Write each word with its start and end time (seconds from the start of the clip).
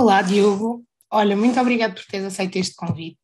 Olá, 0.00 0.22
Diogo. 0.22 0.82
Olha, 1.10 1.36
muito 1.36 1.60
obrigado 1.60 1.92
por 1.92 2.04
teres 2.06 2.24
aceito 2.24 2.56
este 2.56 2.74
convite. 2.74 3.20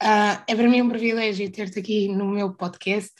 Uh, 0.00 0.38
é 0.46 0.54
para 0.54 0.68
mim 0.68 0.80
um 0.80 0.88
privilégio 0.88 1.50
ter-te 1.50 1.80
aqui 1.80 2.06
no 2.06 2.28
meu 2.28 2.54
podcast, 2.54 3.10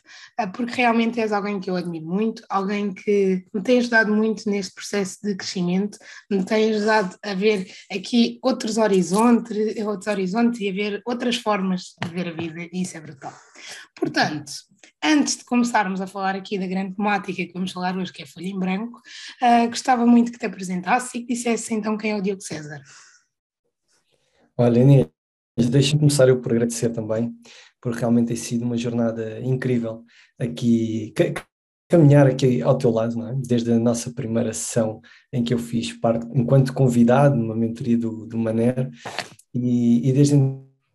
uh, 0.41 0.53
porque 0.53 0.77
realmente 0.77 1.21
és 1.21 1.33
alguém 1.33 1.59
que 1.59 1.69
eu 1.69 1.75
admiro 1.75 2.07
muito, 2.07 2.45
alguém 2.49 2.95
que 2.95 3.45
me 3.53 3.61
tem 3.61 3.81
ajudado 3.81 4.15
muito 4.15 4.49
neste 4.49 4.73
processo 4.73 5.19
de 5.21 5.35
crescimento, 5.35 5.99
me 6.31 6.45
tem 6.45 6.71
ajudado 6.71 7.17
a 7.25 7.35
ver 7.35 7.69
aqui 7.91 8.39
outros 8.41 8.77
horizontes, 8.79 9.77
outros 9.85 10.07
horizontes 10.07 10.61
e 10.61 10.69
a 10.69 10.73
ver 10.73 11.03
outras 11.05 11.35
formas 11.35 11.97
de 12.01 12.09
ver 12.09 12.29
a 12.29 12.33
vida, 12.33 12.69
e 12.73 12.83
isso 12.83 12.97
é 12.97 13.01
brutal. 13.01 13.35
Portanto, 13.97 14.53
antes 15.03 15.37
de 15.37 15.45
começarmos 15.45 16.01
a 16.01 16.07
falar 16.07 16.35
aqui 16.35 16.59
da 16.59 16.67
grande 16.67 16.95
temática 16.95 17.45
que 17.45 17.53
vamos 17.53 17.73
falar 17.73 17.97
hoje, 17.97 18.13
que 18.13 18.23
é 18.23 18.27
Folha 18.27 18.47
em 18.47 18.59
Branco, 18.59 19.01
uh, 19.43 19.69
gostava 19.69 20.07
muito 20.07 20.33
que 20.33 20.39
te 20.39 20.47
apresentasse 20.47 21.19
e 21.19 21.21
que 21.23 21.35
dissesse 21.35 21.75
então 21.75 21.97
quem 21.97 22.13
é 22.13 22.17
o 22.17 22.23
Diogo 22.23 22.41
César. 22.41 22.81
Olha, 24.57 24.81
Inês, 24.81 25.09
deixa-me 25.71 26.01
começar 26.01 26.29
eu 26.29 26.41
por 26.41 26.53
agradecer 26.53 26.91
também, 26.91 27.35
porque 27.81 27.99
realmente 27.99 28.29
tem 28.29 28.37
sido 28.37 28.65
uma 28.65 28.77
jornada 28.77 29.41
incrível 29.41 30.05
aqui, 30.39 31.13
caminhar 31.89 32.27
aqui 32.27 32.63
ao 32.63 32.79
teu 32.79 32.91
lado, 32.91 33.27
é? 33.27 33.35
desde 33.37 33.73
a 33.73 33.79
nossa 33.79 34.13
primeira 34.13 34.53
sessão 34.53 35.01
em 35.33 35.43
que 35.43 35.53
eu 35.53 35.59
fiz 35.59 35.93
parte, 35.93 36.27
enquanto 36.35 36.73
convidado 36.73 37.35
numa 37.35 37.57
mentoria 37.57 37.99
do, 37.99 38.27
do 38.27 38.39
Maner, 38.39 38.91
e, 39.55 40.09
e 40.09 40.13
desde 40.13 40.37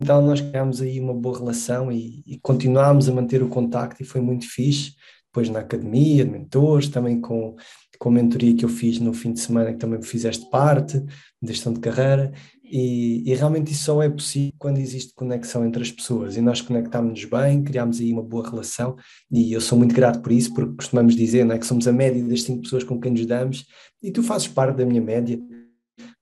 então 0.00 0.22
nós 0.22 0.40
criámos 0.40 0.80
aí 0.80 1.00
uma 1.00 1.14
boa 1.14 1.38
relação 1.38 1.90
e, 1.90 2.22
e 2.26 2.38
continuámos 2.40 3.08
a 3.08 3.12
manter 3.12 3.42
o 3.42 3.48
contacto 3.48 4.02
e 4.02 4.06
foi 4.06 4.20
muito 4.20 4.48
fixe, 4.48 4.92
depois 5.26 5.48
na 5.50 5.60
academia 5.60 6.24
de 6.24 6.30
mentores, 6.30 6.88
também 6.88 7.20
com, 7.20 7.56
com 7.98 8.08
a 8.08 8.12
mentoria 8.12 8.54
que 8.54 8.64
eu 8.64 8.68
fiz 8.68 8.98
no 8.98 9.12
fim 9.12 9.32
de 9.32 9.40
semana, 9.40 9.72
que 9.72 9.78
também 9.78 10.00
fizeste 10.02 10.48
parte, 10.50 11.00
de 11.00 11.52
gestão 11.52 11.72
de 11.72 11.80
carreira, 11.80 12.32
e, 12.70 13.22
e, 13.24 13.34
realmente 13.34 13.72
isso 13.72 13.84
só 13.84 14.02
é 14.02 14.10
possível 14.10 14.52
quando 14.58 14.76
existe 14.76 15.14
conexão 15.14 15.64
entre 15.64 15.82
as 15.82 15.90
pessoas. 15.90 16.36
E 16.36 16.42
nós 16.42 16.60
conectámos-nos 16.60 17.24
bem, 17.24 17.64
criámos 17.64 17.98
aí 17.98 18.12
uma 18.12 18.22
boa 18.22 18.46
relação. 18.46 18.94
E 19.30 19.52
eu 19.54 19.60
sou 19.60 19.78
muito 19.78 19.94
grato 19.94 20.20
por 20.20 20.30
isso, 20.30 20.52
porque 20.52 20.74
costumamos 20.76 21.16
dizer 21.16 21.44
não 21.44 21.54
é, 21.54 21.58
que 21.58 21.66
somos 21.66 21.88
a 21.88 21.92
média 21.92 22.22
das 22.22 22.42
cinco 22.42 22.62
pessoas 22.62 22.84
com 22.84 23.00
quem 23.00 23.12
nos 23.12 23.24
damos. 23.24 23.64
E 24.02 24.10
tu 24.10 24.22
fazes 24.22 24.48
parte 24.48 24.76
da 24.76 24.84
minha 24.84 25.00
média, 25.00 25.40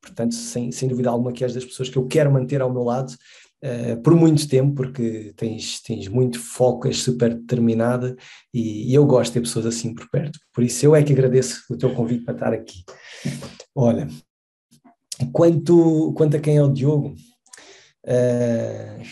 portanto, 0.01 0.37
sem, 0.37 0.71
sem 0.71 0.89
dúvida 0.89 1.11
alguma, 1.11 1.33
que 1.33 1.43
és 1.43 1.53
das 1.53 1.65
pessoas 1.65 1.89
que 1.89 1.97
eu 1.97 2.07
quero 2.07 2.33
manter 2.33 2.61
ao 2.61 2.73
meu 2.73 2.85
lado 2.85 3.13
uh, 3.67 4.01
por 4.03 4.15
muito 4.15 4.49
tempo, 4.49 4.75
porque 4.75 5.33
tens, 5.37 5.81
tens 5.83 6.09
muito 6.09 6.39
foco, 6.39 6.87
és 6.87 7.03
super 7.03 7.35
determinada 7.35 8.17
e, 8.55 8.91
e 8.91 8.95
eu 8.95 9.05
gosto 9.05 9.33
de 9.33 9.35
ter 9.35 9.41
pessoas 9.41 9.67
assim 9.67 9.95
por 9.95 10.09
perto, 10.11 10.39
por 10.55 10.63
isso 10.63 10.87
eu 10.87 10.95
é 10.95 11.03
que 11.03 11.13
agradeço 11.13 11.63
o 11.69 11.77
teu 11.77 11.93
convite 11.95 12.25
para 12.25 12.35
estar 12.35 12.53
aqui. 12.53 12.85
Olha, 13.75 14.09
Quanto, 15.33 16.13
quanto 16.15 16.37
a 16.37 16.41
quem 16.41 16.57
é 16.57 16.63
o 16.63 16.73
Diogo, 16.73 17.15
uh, 18.05 19.03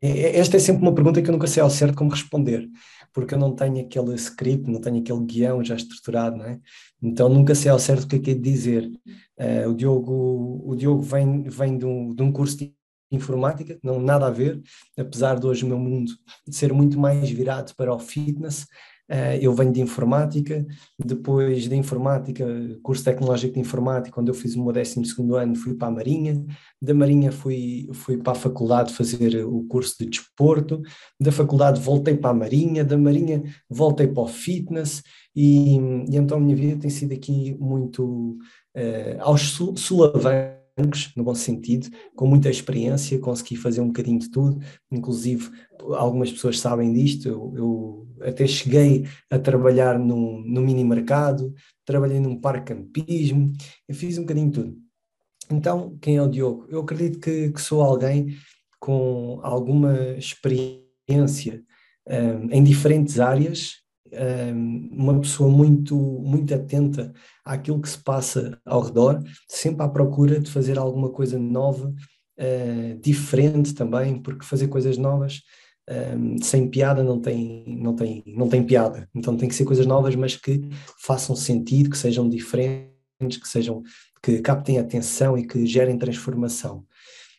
esta 0.00 0.56
é 0.56 0.60
sempre 0.60 0.82
uma 0.82 0.94
pergunta 0.94 1.20
que 1.20 1.28
eu 1.28 1.32
nunca 1.32 1.48
sei 1.48 1.62
ao 1.62 1.70
certo 1.70 1.96
como 1.96 2.10
responder, 2.10 2.68
porque 3.12 3.34
eu 3.34 3.38
não 3.38 3.52
tenho 3.52 3.80
aquele 3.80 4.14
script, 4.14 4.70
não 4.70 4.80
tenho 4.80 5.00
aquele 5.00 5.24
guião 5.24 5.64
já 5.64 5.74
estruturado, 5.74 6.36
não 6.36 6.44
é? 6.44 6.60
Então 7.02 7.28
nunca 7.28 7.56
sei 7.56 7.72
ao 7.72 7.78
certo 7.78 8.04
o 8.04 8.08
que 8.08 8.16
é 8.16 8.18
que 8.20 8.30
é 8.30 8.34
de 8.34 8.40
dizer. 8.40 8.88
Uh, 9.36 9.70
o 9.70 9.74
Diogo, 9.74 10.62
o 10.64 10.76
Diogo 10.76 11.02
vem, 11.02 11.42
vem 11.42 11.76
de, 11.76 11.84
um, 11.84 12.14
de 12.14 12.22
um 12.22 12.30
curso 12.30 12.58
de 12.58 12.72
informática, 13.10 13.78
não 13.82 14.00
nada 14.00 14.26
a 14.26 14.30
ver, 14.30 14.60
apesar 14.96 15.38
de 15.38 15.46
hoje 15.46 15.64
o 15.64 15.68
meu 15.68 15.78
mundo 15.78 16.12
ser 16.50 16.72
muito 16.72 16.98
mais 16.98 17.30
virado 17.30 17.74
para 17.76 17.94
o 17.94 17.98
fitness, 17.98 18.66
Uh, 19.08 19.38
eu 19.40 19.54
venho 19.54 19.72
de 19.72 19.80
informática, 19.80 20.66
depois 20.98 21.68
de 21.68 21.76
informática, 21.76 22.44
curso 22.82 23.04
tecnológico 23.04 23.54
de 23.54 23.60
informática, 23.60 24.20
onde 24.20 24.32
eu 24.32 24.34
fiz 24.34 24.56
o 24.56 24.64
meu 24.64 24.72
12 24.72 25.00
ano, 25.38 25.54
fui 25.54 25.74
para 25.74 25.86
a 25.86 25.90
Marinha, 25.92 26.44
da 26.82 26.92
Marinha 26.92 27.30
fui, 27.30 27.88
fui 27.92 28.16
para 28.16 28.32
a 28.32 28.34
faculdade 28.34 28.92
fazer 28.92 29.46
o 29.46 29.62
curso 29.68 29.94
de 30.00 30.06
desporto, 30.06 30.82
da 31.20 31.30
faculdade 31.30 31.80
voltei 31.80 32.16
para 32.16 32.30
a 32.30 32.34
Marinha, 32.34 32.84
da 32.84 32.98
Marinha 32.98 33.44
voltei 33.70 34.08
para 34.08 34.24
o 34.24 34.26
fitness, 34.26 35.04
e, 35.36 35.76
e 35.76 36.16
então 36.16 36.38
a 36.38 36.40
minha 36.40 36.56
vida 36.56 36.80
tem 36.80 36.90
sido 36.90 37.14
aqui 37.14 37.56
muito 37.60 38.36
uh, 38.76 39.20
aos 39.20 39.50
sul 39.50 39.76
sulavancos, 39.76 40.65
no 41.16 41.24
bom 41.24 41.34
sentido, 41.34 41.88
com 42.14 42.26
muita 42.26 42.50
experiência, 42.50 43.18
consegui 43.18 43.56
fazer 43.56 43.80
um 43.80 43.86
bocadinho 43.86 44.18
de 44.18 44.30
tudo, 44.30 44.60
inclusive 44.90 45.50
algumas 45.94 46.30
pessoas 46.30 46.60
sabem 46.60 46.92
disto, 46.92 47.28
eu, 47.28 47.52
eu 47.56 48.08
até 48.20 48.46
cheguei 48.46 49.06
a 49.30 49.38
trabalhar 49.38 49.98
num 49.98 50.42
mini 50.42 50.84
mercado, 50.84 51.54
trabalhei 51.84 52.20
num 52.20 52.38
parque 52.38 52.74
campismo, 52.74 53.52
eu 53.88 53.94
fiz 53.94 54.18
um 54.18 54.22
bocadinho 54.22 54.50
de 54.50 54.52
tudo. 54.52 54.76
Então, 55.50 55.96
quem 56.00 56.16
é 56.16 56.22
o 56.22 56.28
Diogo? 56.28 56.66
Eu 56.68 56.80
acredito 56.80 57.20
que, 57.20 57.50
que 57.52 57.60
sou 57.60 57.80
alguém 57.80 58.36
com 58.80 59.40
alguma 59.42 59.94
experiência 60.18 61.62
um, 62.06 62.50
em 62.50 62.62
diferentes 62.62 63.18
áreas 63.18 63.85
uma 64.92 65.20
pessoa 65.20 65.50
muito, 65.50 65.96
muito 65.96 66.54
atenta 66.54 67.12
àquilo 67.44 67.80
que 67.80 67.88
se 67.88 67.98
passa 67.98 68.58
ao 68.64 68.82
redor, 68.82 69.22
sempre 69.48 69.84
à 69.84 69.88
procura 69.88 70.40
de 70.40 70.50
fazer 70.50 70.78
alguma 70.78 71.10
coisa 71.10 71.38
nova, 71.38 71.88
uh, 72.38 73.00
diferente 73.00 73.74
também, 73.74 74.20
porque 74.20 74.44
fazer 74.44 74.68
coisas 74.68 74.96
novas 74.96 75.42
um, 75.88 76.42
sem 76.42 76.68
piada 76.68 77.02
não 77.02 77.20
tem, 77.20 77.64
não, 77.66 77.94
tem, 77.94 78.22
não 78.26 78.48
tem 78.48 78.62
piada. 78.62 79.08
Então 79.14 79.36
tem 79.36 79.48
que 79.48 79.54
ser 79.54 79.64
coisas 79.64 79.86
novas, 79.86 80.16
mas 80.16 80.36
que 80.36 80.68
façam 81.00 81.36
sentido, 81.36 81.90
que 81.90 81.98
sejam 81.98 82.28
diferentes, 82.28 83.38
que 83.40 83.48
sejam 83.48 83.82
que 84.22 84.40
captem 84.40 84.78
atenção 84.78 85.38
e 85.38 85.46
que 85.46 85.64
gerem 85.66 85.98
transformação. 85.98 86.84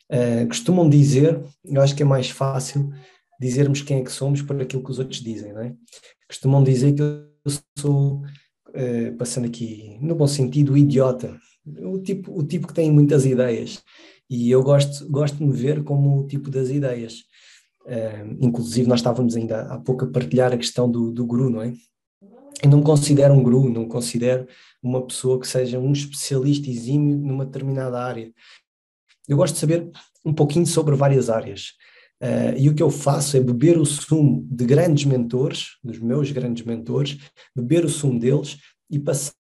Uh, 0.10 0.48
costumam 0.48 0.90
dizer, 0.90 1.42
eu 1.66 1.82
acho 1.82 1.94
que 1.94 2.04
é 2.04 2.06
mais 2.06 2.30
fácil 2.30 2.90
dizermos 3.40 3.81
quem 3.81 4.00
é 4.00 4.03
que 4.03 4.12
somos 4.12 4.42
por 4.42 4.59
aquilo 4.62 4.84
que 4.84 4.92
os 4.92 5.00
outros 5.00 5.22
dizem, 5.22 5.53
não 5.53 5.62
é? 5.62 5.74
Costumam 6.28 6.64
dizer 6.64 6.94
que 6.94 7.02
eu 7.02 7.28
sou, 7.78 8.22
uh, 8.70 9.18
passando 9.18 9.46
aqui 9.46 9.98
no 10.02 10.16
bom 10.16 10.28
sentido, 10.28 10.78
idiota, 10.78 11.38
o 11.66 12.00
tipo, 12.00 12.38
o 12.38 12.44
tipo 12.44 12.68
que 12.68 12.74
tem 12.74 12.92
muitas 12.92 13.25
ideias. 13.25 13.84
E 14.30 14.52
eu 14.52 14.62
gosto, 14.62 15.09
gosto 15.09 15.38
de 15.38 15.46
me 15.46 15.53
ver 15.53 15.84
como 15.84 16.20
o 16.20 16.28
tipo 16.28 16.50
das 16.50 16.70
ideias. 16.70 17.24
Uh, 17.86 18.36
inclusive, 18.40 18.88
nós 18.88 19.00
estávamos 19.00 19.36
ainda 19.36 19.62
há 19.62 19.80
pouco 19.80 20.06
a 20.06 20.08
partilhar 20.08 20.52
a 20.52 20.58
questão 20.58 20.90
do, 20.90 21.12
do 21.12 21.25
guru, 21.25 21.50
não 21.50 21.62
é? 21.62 21.74
Eu 22.64 22.69
não 22.69 22.80
me 22.80 22.84
considero 22.84 23.34
um 23.34 23.44
guru, 23.44 23.69
não 23.69 23.84
me 23.84 23.88
considero 23.88 24.48
uma 24.81 25.06
pessoa 25.06 25.40
que 25.40 25.48
seja 25.48 25.80
um 25.80 25.92
especialista 25.92 26.69
exímio 26.69 27.18
numa 27.18 27.46
determinada 27.46 28.02
área. 28.02 28.31
Eu 29.28 29.38
gosto 29.38 29.54
de 29.54 29.59
saber 29.59 29.90
um 30.25 30.34
pouquinho 30.34 30.66
sobre 30.66 30.96
várias 30.96 31.30
áreas. 31.30 31.74
Uh, 32.22 32.58
e 32.58 32.68
o 32.68 32.74
que 32.74 32.82
eu 32.82 32.90
faço 32.90 33.38
é 33.38 33.40
beber 33.40 33.78
o 33.78 33.86
sumo 33.86 34.46
de 34.50 34.66
grandes 34.66 35.06
mentores, 35.06 35.78
dos 35.84 36.00
meus 36.00 36.32
grandes 36.32 36.66
mentores, 36.66 37.18
beber 37.56 37.86
o 37.86 37.90
sumo 37.90 38.20
deles 38.20 38.58
e 38.90 38.98
passar 38.98 39.34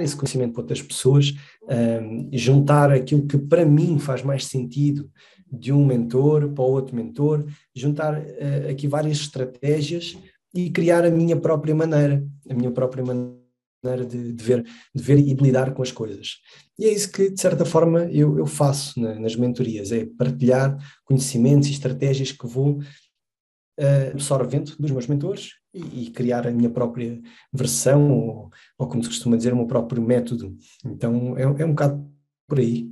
esse 0.00 0.16
conhecimento 0.16 0.52
para 0.52 0.62
outras 0.62 0.80
pessoas, 0.80 1.34
uh, 1.64 2.28
juntar 2.32 2.90
aquilo 2.90 3.26
que 3.26 3.36
para 3.36 3.64
mim 3.66 3.98
faz 3.98 4.22
mais 4.22 4.46
sentido 4.46 5.10
de 5.50 5.72
um 5.72 5.84
mentor 5.84 6.48
para 6.52 6.64
outro 6.64 6.96
mentor, 6.96 7.46
juntar 7.74 8.18
uh, 8.18 8.70
aqui 8.70 8.88
várias 8.88 9.18
estratégias 9.18 10.16
e 10.54 10.70
criar 10.70 11.04
a 11.04 11.10
minha 11.10 11.36
própria 11.36 11.74
maneira, 11.74 12.26
a 12.48 12.54
minha 12.54 12.70
própria 12.70 13.04
maneira 13.04 13.45
maneira 13.86 14.06
de, 14.06 14.32
de, 14.32 14.44
ver, 14.44 14.64
de 14.94 15.02
ver 15.02 15.18
e 15.18 15.34
de 15.34 15.42
lidar 15.42 15.72
com 15.72 15.82
as 15.82 15.92
coisas. 15.92 16.36
E 16.78 16.86
é 16.86 16.92
isso 16.92 17.10
que, 17.10 17.30
de 17.30 17.40
certa 17.40 17.64
forma, 17.64 18.04
eu, 18.04 18.38
eu 18.38 18.46
faço 18.46 19.00
na, 19.00 19.14
nas 19.14 19.36
mentorias, 19.36 19.92
é 19.92 20.06
partilhar 20.18 20.76
conhecimentos 21.04 21.68
e 21.68 21.72
estratégias 21.72 22.32
que 22.32 22.46
vou 22.46 22.78
uh, 22.78 24.10
absorvendo 24.12 24.76
dos 24.78 24.90
meus 24.90 25.06
mentores 25.06 25.52
e, 25.72 26.04
e, 26.04 26.10
criar 26.10 26.46
a 26.46 26.50
minha 26.50 26.70
própria 26.70 27.20
versão, 27.52 28.10
ou, 28.10 28.50
ou, 28.78 28.88
como 28.88 29.02
se 29.02 29.08
costuma 29.08 29.36
dizer, 29.36 29.52
o 29.52 29.56
meu 29.56 29.66
próprio 29.66 30.02
método. 30.02 30.56
Então, 30.84 31.36
é, 31.36 31.42
é 31.42 31.64
um 31.64 31.70
bocado 31.70 32.10
por 32.48 32.58
aí. 32.58 32.90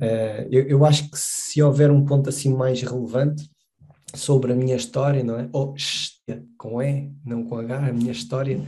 Uh, 0.00 0.48
eu, 0.50 0.68
eu 0.68 0.84
acho 0.84 1.10
que 1.10 1.18
se 1.18 1.62
houver 1.62 1.90
um 1.90 2.04
ponto 2.04 2.28
assim 2.28 2.52
mais 2.52 2.82
relevante 2.82 3.48
sobre 4.14 4.52
a 4.52 4.56
minha 4.56 4.76
história, 4.76 5.22
não 5.22 5.38
é? 5.38 5.48
Ou 5.52 5.74
com 6.58 6.82
E, 6.82 7.12
não 7.24 7.44
com 7.44 7.56
H, 7.56 7.86
a 7.86 7.92
minha 7.92 8.12
história, 8.12 8.60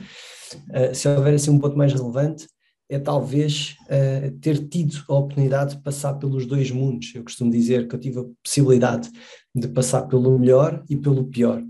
se 0.92 1.08
houver 1.08 1.34
assim 1.34 1.50
um 1.50 1.58
ponto 1.58 1.76
mais 1.76 1.92
relevante, 1.92 2.46
é 2.88 2.98
talvez 2.98 3.76
uh, 3.84 4.30
ter 4.40 4.68
tido 4.68 5.02
a 5.08 5.14
oportunidade 5.14 5.76
de 5.76 5.82
passar 5.82 6.14
pelos 6.14 6.46
dois 6.46 6.70
mundos. 6.70 7.12
Eu 7.14 7.24
costumo 7.24 7.50
dizer 7.50 7.88
que 7.88 7.94
eu 7.94 8.00
tive 8.00 8.20
a 8.20 8.24
possibilidade 8.42 9.10
de 9.54 9.68
passar 9.68 10.02
pelo 10.02 10.38
melhor 10.38 10.84
e 10.88 10.96
pelo 10.96 11.24
pior. 11.24 11.62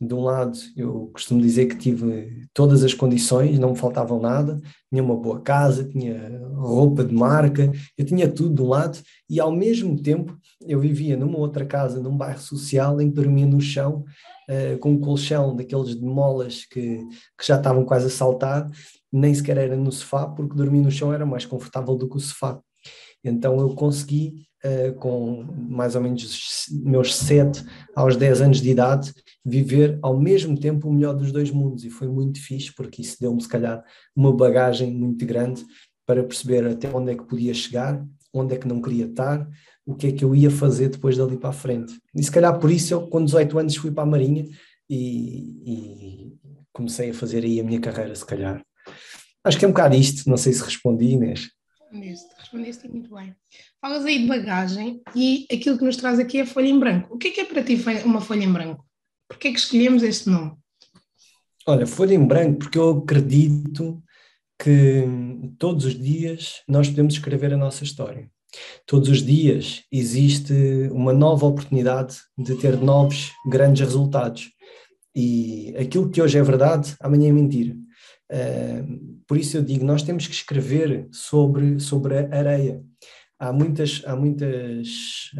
De 0.00 0.14
um 0.14 0.20
lado, 0.20 0.56
eu 0.76 1.10
costumo 1.12 1.42
dizer 1.42 1.66
que 1.66 1.76
tive 1.76 2.46
todas 2.54 2.82
as 2.84 2.94
condições, 2.94 3.58
não 3.58 3.72
me 3.72 3.76
faltavam 3.76 4.20
nada, 4.20 4.58
tinha 4.90 5.02
uma 5.02 5.16
boa 5.16 5.40
casa, 5.40 5.84
tinha 5.84 6.40
roupa 6.54 7.04
de 7.04 7.14
marca, 7.14 7.70
eu 7.98 8.04
tinha 8.04 8.26
tudo 8.30 8.54
de 8.54 8.62
um 8.62 8.68
lado, 8.68 8.98
e 9.28 9.38
ao 9.38 9.52
mesmo 9.52 10.00
tempo 10.00 10.38
eu 10.66 10.80
vivia 10.80 11.16
numa 11.16 11.38
outra 11.38 11.66
casa, 11.66 12.00
num 12.00 12.16
bairro 12.16 12.40
social, 12.40 12.98
em 13.00 13.10
que 13.10 13.16
dormia 13.16 13.46
no 13.46 13.60
chão 13.60 14.04
uh, 14.50 14.78
com 14.78 14.92
um 14.92 15.00
colchão 15.00 15.54
daqueles 15.54 15.94
de 15.94 16.04
molas 16.04 16.64
que, 16.64 16.98
que 17.38 17.46
já 17.46 17.56
estavam 17.56 17.84
quase 17.84 18.06
a 18.06 18.10
saltar, 18.10 18.68
nem 19.12 19.32
sequer 19.32 19.56
era 19.56 19.76
no 19.76 19.92
sofá, 19.92 20.26
porque 20.26 20.56
dormir 20.56 20.80
no 20.80 20.90
chão 20.90 21.12
era 21.12 21.24
mais 21.24 21.46
confortável 21.46 21.94
do 21.96 22.08
que 22.08 22.16
o 22.16 22.20
sofá. 22.20 22.60
Então 23.22 23.60
eu 23.60 23.74
consegui, 23.74 24.46
uh, 24.64 24.94
com 24.94 25.44
mais 25.68 25.94
ou 25.94 26.02
menos 26.02 26.24
os 26.24 26.82
meus 26.82 27.14
7 27.14 27.64
aos 27.94 28.16
10 28.16 28.40
anos 28.40 28.60
de 28.60 28.70
idade, 28.70 29.12
viver 29.44 29.98
ao 30.02 30.18
mesmo 30.18 30.58
tempo 30.58 30.88
o 30.88 30.92
melhor 30.92 31.14
dos 31.14 31.32
dois 31.32 31.50
mundos 31.50 31.84
e 31.84 31.90
foi 31.90 32.08
muito 32.08 32.42
fixe 32.42 32.74
porque 32.74 33.02
isso 33.02 33.16
deu-me 33.20 33.40
se 33.40 33.48
calhar 33.48 33.82
uma 34.14 34.34
bagagem 34.34 34.92
muito 34.92 35.24
grande 35.24 35.64
para 36.06 36.22
perceber 36.22 36.66
até 36.66 36.94
onde 36.94 37.12
é 37.12 37.14
que 37.14 37.24
podia 37.24 37.54
chegar, 37.54 38.04
onde 38.32 38.54
é 38.54 38.58
que 38.58 38.68
não 38.68 38.80
queria 38.80 39.06
estar, 39.06 39.48
o 39.86 39.94
que 39.94 40.08
é 40.08 40.12
que 40.12 40.24
eu 40.24 40.34
ia 40.34 40.50
fazer 40.50 40.88
depois 40.88 41.16
dali 41.16 41.36
para 41.36 41.50
a 41.50 41.54
frente. 41.54 41.98
E 42.14 42.22
se 42.22 42.30
calhar 42.30 42.58
por 42.58 42.70
isso 42.70 42.94
eu 42.94 43.08
com 43.08 43.24
18 43.24 43.58
anos 43.58 43.76
fui 43.76 43.90
para 43.90 44.02
a 44.02 44.06
Marinha 44.06 44.46
e, 44.88 45.62
e 45.64 46.38
comecei 46.72 47.10
a 47.10 47.14
fazer 47.14 47.44
aí 47.44 47.60
a 47.60 47.64
minha 47.64 47.80
carreira 47.80 48.14
se 48.14 48.24
calhar. 48.24 48.64
Acho 49.42 49.58
que 49.58 49.64
é 49.64 49.68
um 49.68 49.72
bocado 49.72 49.96
isto, 49.96 50.28
não 50.28 50.36
sei 50.36 50.52
se 50.52 50.62
respondi 50.62 51.06
Inês. 51.06 51.50
Respondeste, 51.80 52.28
respondeste 52.38 52.88
muito 52.88 53.14
bem. 53.14 53.34
Falas 53.80 54.04
aí 54.04 54.20
de 54.20 54.26
bagagem 54.26 55.02
e 55.14 55.46
aquilo 55.50 55.78
que 55.78 55.84
nos 55.84 55.96
traz 55.96 56.18
aqui 56.18 56.38
é 56.38 56.42
a 56.42 56.46
folha 56.46 56.68
em 56.68 56.78
branco. 56.78 57.14
O 57.14 57.18
que 57.18 57.28
é 57.28 57.30
que 57.30 57.40
é 57.40 57.44
para 57.44 57.64
ti 57.64 57.82
uma 58.04 58.20
folha 58.20 58.44
em 58.44 58.52
branco? 58.52 58.84
Porquê 59.28 59.48
é 59.48 59.52
que 59.52 59.58
escolhemos 59.58 60.02
este 60.02 60.28
nome? 60.28 60.52
Olha, 61.66 61.86
folha 61.86 62.14
em 62.14 62.24
branco 62.24 62.58
porque 62.58 62.78
eu 62.78 62.90
acredito 62.98 64.02
que 64.58 65.04
todos 65.58 65.84
os 65.84 65.98
dias 65.98 66.62
nós 66.68 66.88
podemos 66.88 67.14
escrever 67.14 67.54
a 67.54 67.56
nossa 67.56 67.82
história. 67.82 68.30
Todos 68.86 69.08
os 69.08 69.22
dias 69.24 69.82
existe 69.90 70.52
uma 70.92 71.12
nova 71.12 71.46
oportunidade 71.46 72.16
de 72.36 72.54
ter 72.56 72.76
novos 72.76 73.30
grandes 73.48 73.86
resultados. 73.86 74.50
E 75.14 75.74
aquilo 75.78 76.08
que 76.08 76.22
hoje 76.22 76.38
é 76.38 76.42
verdade, 76.42 76.94
amanhã 77.00 77.28
é 77.28 77.32
mentira. 77.32 77.74
Uh, 78.32 79.22
por 79.26 79.36
isso 79.36 79.56
eu 79.56 79.62
digo, 79.62 79.84
nós 79.84 80.02
temos 80.02 80.26
que 80.26 80.34
escrever 80.34 81.08
sobre, 81.10 81.80
sobre 81.80 82.16
a 82.16 82.38
areia 82.38 82.82
há 83.40 83.52
muitas, 83.52 84.02
há 84.04 84.14
muitas, 84.14 85.30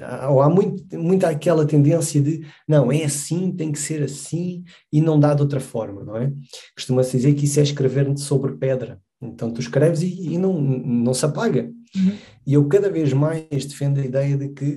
há, 0.00 0.26
há 0.26 0.48
muito, 0.48 0.96
muita 0.96 1.28
aquela 1.28 1.66
tendência 1.66 2.22
de 2.22 2.46
não, 2.68 2.90
é 2.92 3.04
assim, 3.04 3.50
tem 3.50 3.72
que 3.72 3.80
ser 3.80 4.04
assim 4.04 4.62
e 4.92 5.00
não 5.00 5.18
dá 5.18 5.34
de 5.34 5.42
outra 5.42 5.58
forma, 5.58 6.04
não 6.04 6.16
é? 6.16 6.32
Costuma-se 6.76 7.16
dizer 7.16 7.34
que 7.34 7.44
isso 7.44 7.58
é 7.58 7.64
escrever 7.64 8.16
sobre 8.16 8.56
pedra. 8.56 9.00
Então 9.20 9.52
tu 9.52 9.60
escreves 9.60 10.02
e, 10.02 10.34
e 10.34 10.38
não, 10.38 10.60
não 10.60 11.14
se 11.14 11.24
apaga. 11.24 11.70
Uhum. 11.94 12.12
E 12.46 12.54
eu 12.54 12.66
cada 12.68 12.90
vez 12.90 13.12
mais 13.12 13.64
defendo 13.64 14.00
a 14.00 14.04
ideia 14.04 14.36
de 14.36 14.48
que 14.50 14.74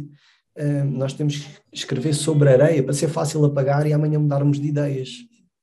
uh, 0.57 0.85
nós 0.85 1.13
temos 1.13 1.37
que 1.37 1.47
escrever 1.73 2.13
sobre 2.13 2.49
areia 2.49 2.83
para 2.83 2.93
ser 2.93 3.09
fácil 3.09 3.43
apagar 3.45 3.85
e 3.85 3.93
amanhã 3.93 4.19
mudarmos 4.19 4.59
de 4.59 4.67
ideias. 4.67 5.09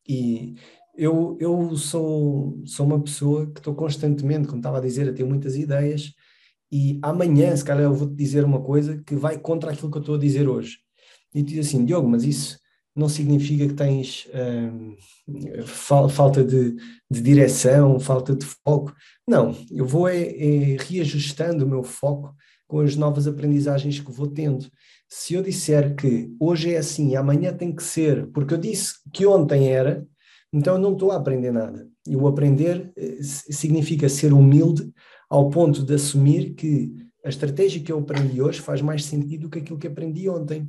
E 0.08 0.54
eu, 0.96 1.36
eu 1.40 1.76
sou, 1.76 2.62
sou 2.64 2.86
uma 2.86 3.00
pessoa 3.00 3.46
que 3.46 3.60
estou 3.60 3.74
constantemente, 3.74 4.46
como 4.46 4.58
estava 4.58 4.78
a 4.78 4.80
dizer, 4.80 5.08
a 5.08 5.12
ter 5.12 5.24
muitas 5.24 5.56
ideias, 5.56 6.12
e 6.70 6.98
amanhã, 7.02 7.54
se 7.54 7.64
calhar, 7.64 7.84
eu 7.84 7.94
vou-te 7.94 8.14
dizer 8.14 8.44
uma 8.44 8.60
coisa 8.60 9.02
que 9.06 9.14
vai 9.14 9.38
contra 9.38 9.70
aquilo 9.70 9.90
que 9.90 9.98
eu 9.98 10.00
estou 10.00 10.14
a 10.16 10.18
dizer 10.18 10.48
hoje. 10.48 10.78
E 11.34 11.42
tu 11.42 11.50
diz 11.50 11.66
assim, 11.66 11.84
Diogo, 11.84 12.08
mas 12.08 12.24
isso 12.24 12.58
não 12.96 13.08
significa 13.08 13.68
que 13.68 13.74
tens 13.74 14.26
hum, 14.34 14.96
fal 15.66 16.08
falta 16.08 16.42
de, 16.42 16.74
de, 17.10 17.20
direção, 17.20 18.00
falta 18.00 18.34
de 18.34 18.46
foco. 18.64 18.94
Não, 19.28 19.54
eu 19.70 19.84
vou 19.84 20.08
é, 20.08 20.18
é, 20.18 20.76
reajustando 20.80 21.64
o 21.64 21.68
meu 21.68 21.82
foco 21.82 22.34
com 22.66 22.80
as 22.80 22.96
novas 22.96 23.26
aprendizagens 23.26 24.00
que 24.00 24.10
vou 24.10 24.26
tendo. 24.26 24.66
Se 25.08 25.34
eu 25.34 25.42
disser 25.42 25.94
que 25.94 26.34
hoje 26.40 26.74
é 26.74 26.78
assim 26.78 27.14
amanhã 27.14 27.52
tem 27.52 27.74
que 27.74 27.82
ser, 27.82 28.26
porque 28.32 28.54
eu 28.54 28.58
disse 28.58 28.94
que 29.12 29.26
ontem 29.26 29.68
era, 29.68 30.04
então 30.52 30.74
eu 30.74 30.80
não 30.80 30.94
estou 30.94 31.12
a 31.12 31.16
aprender 31.16 31.52
nada. 31.52 31.86
E 32.08 32.16
o 32.16 32.26
aprender 32.26 32.92
eh, 32.96 33.18
significa 33.20 34.08
ser 34.08 34.32
humilde 34.32 34.90
ao 35.28 35.50
ponto 35.50 35.84
de 35.84 35.94
assumir 35.94 36.54
que 36.54 36.92
a 37.24 37.28
estratégia 37.28 37.82
que 37.82 37.92
eu 37.92 37.98
aprendi 37.98 38.40
hoje 38.40 38.60
faz 38.60 38.80
mais 38.80 39.04
sentido 39.04 39.42
do 39.42 39.50
que 39.50 39.58
aquilo 39.58 39.78
que 39.78 39.86
aprendi 39.86 40.28
ontem. 40.28 40.68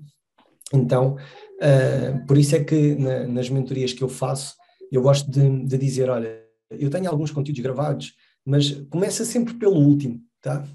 Então, 0.73 1.15
uh, 1.15 2.25
por 2.25 2.37
isso 2.37 2.55
é 2.55 2.63
que 2.63 2.95
na, 2.95 3.27
nas 3.27 3.49
mentorias 3.49 3.93
que 3.93 4.03
eu 4.03 4.09
faço, 4.09 4.55
eu 4.91 5.01
gosto 5.01 5.29
de, 5.29 5.65
de, 5.65 5.77
dizer: 5.77 6.09
olha, 6.09 6.41
eu 6.71 6.89
tenho 6.89 7.09
alguns 7.09 7.31
conteúdos 7.31 7.61
gravados, 7.61 8.13
mas 8.45 8.71
começa 8.89 9.23
sempre 9.25 9.53
pelo 9.53 9.75
último, 9.75 10.21
tá? 10.41 10.65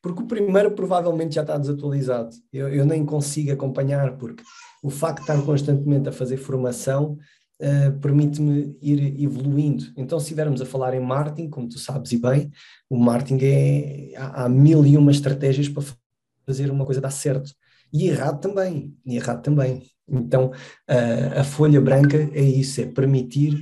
Porque 0.00 0.22
o 0.22 0.26
primeiro 0.26 0.72
provavelmente 0.72 1.34
já 1.34 1.42
está 1.42 1.58
desatualizado. 1.58 2.30
Eu, 2.52 2.68
eu 2.68 2.84
nem 2.84 3.04
consigo 3.04 3.52
acompanhar, 3.52 4.16
porque 4.16 4.42
o 4.82 4.90
facto 4.90 5.24
de 5.24 5.30
estar 5.30 5.42
constantemente 5.42 6.08
a 6.08 6.12
fazer 6.12 6.36
formação 6.38 7.18
uh, 7.60 7.98
permite-me 8.00 8.76
ir 8.80 9.22
evoluindo. 9.22 9.84
Então, 9.96 10.18
se 10.18 10.24
estivermos 10.24 10.60
a 10.60 10.66
falar 10.66 10.94
em 10.94 11.00
marketing, 11.00 11.48
como 11.48 11.68
tu 11.68 11.78
sabes 11.78 12.12
e 12.12 12.18
bem, 12.18 12.50
o 12.88 12.96
marketing 12.96 13.38
é. 13.44 14.14
Há, 14.16 14.44
há 14.44 14.48
mil 14.48 14.84
e 14.86 14.96
uma 14.96 15.10
estratégias 15.10 15.68
para 15.68 15.84
fazer 16.46 16.70
uma 16.70 16.84
coisa 16.84 17.00
dar 17.00 17.10
certo. 17.10 17.52
E 17.92 18.08
errado 18.08 18.40
também, 18.40 18.96
e 19.04 19.16
errado 19.16 19.42
também. 19.42 19.82
Então, 20.08 20.46
uh, 20.46 21.40
a 21.40 21.44
folha 21.44 21.80
branca 21.80 22.16
é 22.32 22.42
isso, 22.42 22.80
é 22.80 22.86
permitir 22.86 23.58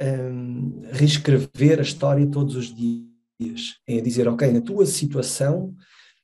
um, 0.00 0.82
reescrever 0.92 1.78
a 1.78 1.82
história 1.82 2.26
todos 2.26 2.56
os 2.56 2.74
dias. 2.74 3.78
É 3.86 4.00
dizer, 4.00 4.28
ok, 4.28 4.50
na 4.52 4.60
tua 4.60 4.86
situação, 4.86 5.74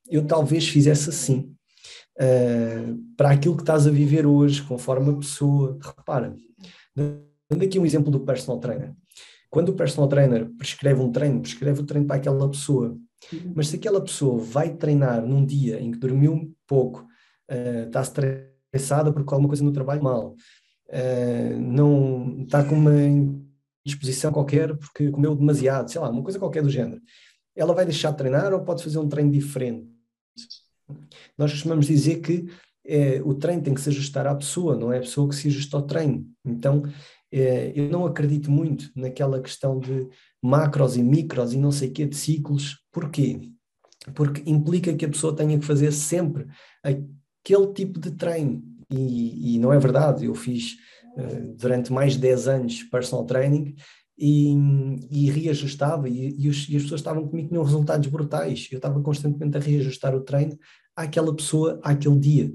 eu 0.09 0.25
talvez 0.25 0.69
fizesse 0.69 1.11
assim. 1.11 1.55
Uh, 2.21 2.99
para 3.17 3.31
aquilo 3.31 3.57
que 3.57 3.63
estás 3.63 3.87
a 3.87 3.91
viver 3.91 4.27
hoje, 4.27 4.63
conforme 4.63 5.11
a 5.11 5.17
pessoa. 5.17 5.79
Repara, 5.81 6.35
Dando 7.51 7.65
aqui 7.65 7.79
um 7.79 7.87
exemplo 7.87 8.11
do 8.11 8.21
personal 8.21 8.61
trainer. 8.61 8.93
Quando 9.51 9.71
o 9.71 9.75
personal 9.75 10.09
trainer 10.09 10.51
prescreve 10.59 11.01
um 11.01 11.11
treino, 11.11 11.41
prescreve 11.41 11.81
o 11.81 11.87
treino 11.87 12.07
para 12.07 12.17
aquela 12.17 12.49
pessoa. 12.51 12.99
Uhum. 13.33 13.53
Mas 13.55 13.69
se 13.69 13.77
aquela 13.77 14.01
pessoa 14.01 14.39
vai 14.39 14.75
treinar 14.75 15.25
num 15.25 15.45
dia 15.45 15.81
em 15.81 15.91
que 15.91 15.99
dormiu 15.99 16.55
pouco, 16.67 17.07
está 17.49 18.03
estressada 18.03 19.13
porque 19.13 19.33
alguma 19.33 19.49
coisa 19.49 19.65
no 19.65 19.73
trabalho 19.73 20.03
mal, 20.03 20.35
uh, 20.89 21.59
não 21.59 22.43
está 22.43 22.65
com 22.65 22.75
uma 22.75 22.93
disposição 23.85 24.33
qualquer 24.33 24.77
porque 24.77 25.11
comeu 25.11 25.35
demasiado, 25.35 25.91
sei 25.91 26.01
lá, 26.01 26.11
uma 26.11 26.23
coisa 26.23 26.39
qualquer 26.39 26.63
do 26.63 26.71
género, 26.71 27.01
ela 27.57 27.75
vai 27.75 27.85
deixar 27.85 28.11
de 28.11 28.19
treinar 28.19 28.53
ou 28.53 28.61
pode 28.61 28.85
fazer 28.85 28.99
um 28.99 29.09
treino 29.09 29.31
diferente? 29.31 29.89
Nós 31.37 31.51
costumamos 31.51 31.87
dizer 31.87 32.21
que 32.21 32.47
é, 32.85 33.21
o 33.23 33.35
treino 33.35 33.63
tem 33.63 33.75
que 33.75 33.81
se 33.81 33.89
ajustar 33.91 34.27
à 34.27 34.35
pessoa, 34.35 34.77
não 34.77 34.93
é 34.93 34.99
a 34.99 35.01
pessoa 35.03 35.29
que 35.29 35.35
se 35.35 35.49
ajusta 35.49 35.77
ao 35.77 35.83
treino. 35.83 36.27
Então, 36.45 36.83
eu 37.31 37.91
não 37.91 38.07
acredito 38.07 38.51
muito 38.51 38.91
naquela 38.97 39.43
questão 39.43 39.79
de 39.79 40.09
macros 40.43 40.97
e 40.97 41.03
micros 41.03 41.53
e 41.53 41.59
não 41.59 41.71
sei 41.71 41.91
o 41.91 41.93
quê 41.93 42.07
de 42.07 42.17
ciclos. 42.17 42.79
Porquê? 42.91 43.51
Porque 44.15 44.43
implica 44.49 44.95
que 44.95 45.05
a 45.05 45.09
pessoa 45.09 45.37
tenha 45.37 45.59
que 45.59 45.67
fazer 45.67 45.93
sempre 45.93 46.47
aquele 47.49 47.73
tipo 47.73 47.99
de 47.99 48.11
treino. 48.11 48.63
E, 48.91 49.55
e 49.55 49.59
não 49.59 49.73
é 49.73 49.79
verdade. 49.79 50.27
Eu 50.27 50.35
fiz 50.35 50.77
uh, 51.17 51.55
durante 51.57 51.93
mais 51.93 52.15
de 52.15 52.21
10 52.21 52.49
anos 52.49 52.83
personal 52.85 53.25
training 53.25 53.75
e, 54.19 54.55
e 55.11 55.31
reajustava, 55.31 56.09
e, 56.09 56.35
e, 56.39 56.49
os, 56.49 56.69
e, 56.69 56.77
as 56.77 56.83
pessoas 56.83 57.01
estavam 57.01 57.27
comigo 57.27 57.49
que 57.49 57.55
tinham 57.55 57.65
resultados 57.65 58.07
brutais. 58.09 58.69
Eu 58.71 58.77
estava 58.77 59.01
constantemente 59.01 59.57
a 59.57 59.61
reajustar 59.61 60.15
o 60.15 60.21
treino 60.21 60.59
àquela 60.95 61.35
pessoa, 61.35 61.81
àquele 61.83 62.19
dia. 62.19 62.53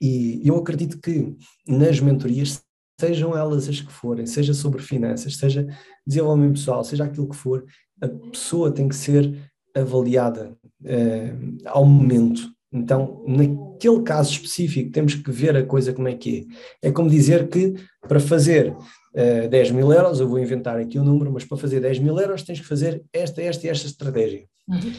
E 0.00 0.40
eu 0.44 0.56
acredito 0.56 1.00
que 1.00 1.36
nas 1.66 1.98
mentorias, 2.00 2.62
sejam 3.00 3.36
elas 3.36 3.68
as 3.68 3.80
que 3.80 3.92
forem, 3.92 4.26
seja 4.26 4.52
sobre 4.52 4.82
finanças, 4.82 5.36
seja 5.36 5.66
desenvolvimento 6.06 6.54
pessoal, 6.54 6.84
seja 6.84 7.04
aquilo 7.04 7.28
que 7.28 7.36
for, 7.36 7.64
a 8.00 8.08
pessoa 8.08 8.72
tem 8.72 8.88
que 8.88 8.94
ser 8.94 9.50
avaliada 9.74 10.56
uh, 10.82 11.58
ao 11.66 11.84
momento. 11.84 12.57
Então, 12.72 13.24
naquele 13.26 14.02
caso 14.02 14.30
específico, 14.30 14.92
temos 14.92 15.14
que 15.14 15.30
ver 15.30 15.56
a 15.56 15.64
coisa 15.64 15.92
como 15.92 16.08
é 16.08 16.14
que 16.14 16.48
é. 16.82 16.88
É 16.88 16.92
como 16.92 17.08
dizer 17.08 17.48
que 17.48 17.74
para 18.06 18.20
fazer 18.20 18.72
uh, 18.72 18.84
eh, 19.14 19.48
10 19.48 19.70
mil 19.70 19.92
euros, 19.92 20.20
eu 20.20 20.28
vou 20.28 20.38
inventar 20.38 20.78
aqui 20.78 20.98
o 20.98 21.02
um 21.02 21.04
número, 21.04 21.32
mas 21.32 21.44
para 21.44 21.56
fazer 21.56 21.80
10 21.80 22.00
mil 22.00 22.18
euros 22.18 22.42
tens 22.42 22.60
que 22.60 22.66
fazer 22.66 23.02
esta, 23.12 23.40
esta 23.42 23.66
e 23.66 23.70
esta 23.70 23.86
estratégia. 23.86 24.44
Uhum 24.68 24.92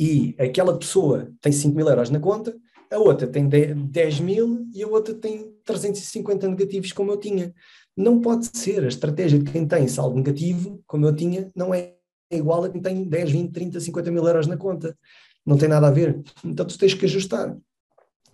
e 0.00 0.34
aquela 0.38 0.78
pessoa 0.78 1.30
tem 1.42 1.52
5 1.52 1.76
mil 1.76 1.86
euros 1.86 2.08
na 2.08 2.18
conta, 2.18 2.56
a 2.90 2.96
outra 2.96 3.26
tem 3.26 3.46
10 3.46 4.20
mil 4.20 4.66
e 4.72 4.82
a 4.82 4.88
outra 4.88 5.12
tem 5.12 5.52
350 5.62 6.48
negativos, 6.48 6.90
como 6.90 7.12
eu 7.12 7.18
tinha. 7.18 7.52
Não 7.94 8.18
pode 8.18 8.48
ser. 8.56 8.82
A 8.82 8.88
estratégia 8.88 9.38
de 9.38 9.52
quem 9.52 9.68
tem 9.68 9.86
saldo 9.86 10.16
negativo, 10.16 10.82
como 10.86 11.04
eu 11.04 11.14
tinha, 11.14 11.50
não 11.54 11.74
é 11.74 11.92
igual 12.30 12.64
a 12.64 12.70
quem 12.70 12.80
tem 12.80 13.04
10, 13.04 13.30
20, 13.30 13.52
30, 13.52 13.78
50 13.78 14.10
mil 14.10 14.26
euros 14.26 14.46
na 14.46 14.56
conta. 14.56 14.96
Não 15.44 15.56
tem 15.56 15.68
nada 15.68 15.88
a 15.88 15.90
ver. 15.90 16.22
Então 16.44 16.66
tu 16.66 16.78
tens 16.78 16.94
que 16.94 17.04
ajustar. 17.04 17.56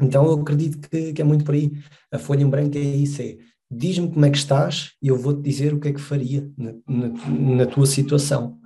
Então 0.00 0.26
eu 0.26 0.40
acredito 0.40 0.88
que, 0.88 1.12
que 1.12 1.22
é 1.22 1.25
muito 1.25 1.44
por 1.44 1.54
aí. 1.54 1.72
A 2.12 2.18
folha 2.18 2.42
em 2.42 2.48
branco 2.48 2.76
é 2.76 2.80
isso: 2.80 3.22
é 3.22 3.36
diz-me 3.70 4.12
como 4.12 4.25
é 4.25 4.30
que 4.30 4.38
estás 4.38 4.92
e 5.02 5.08
eu 5.08 5.16
vou-te 5.16 5.42
dizer 5.42 5.75
o 5.75 5.80
que 5.80 5.88
é 5.88 5.92
que 5.92 6.00
faria 6.00 6.50
na, 6.56 6.72
na, 6.88 7.08
na 7.56 7.66
tua 7.66 7.86
situação. 7.86 8.58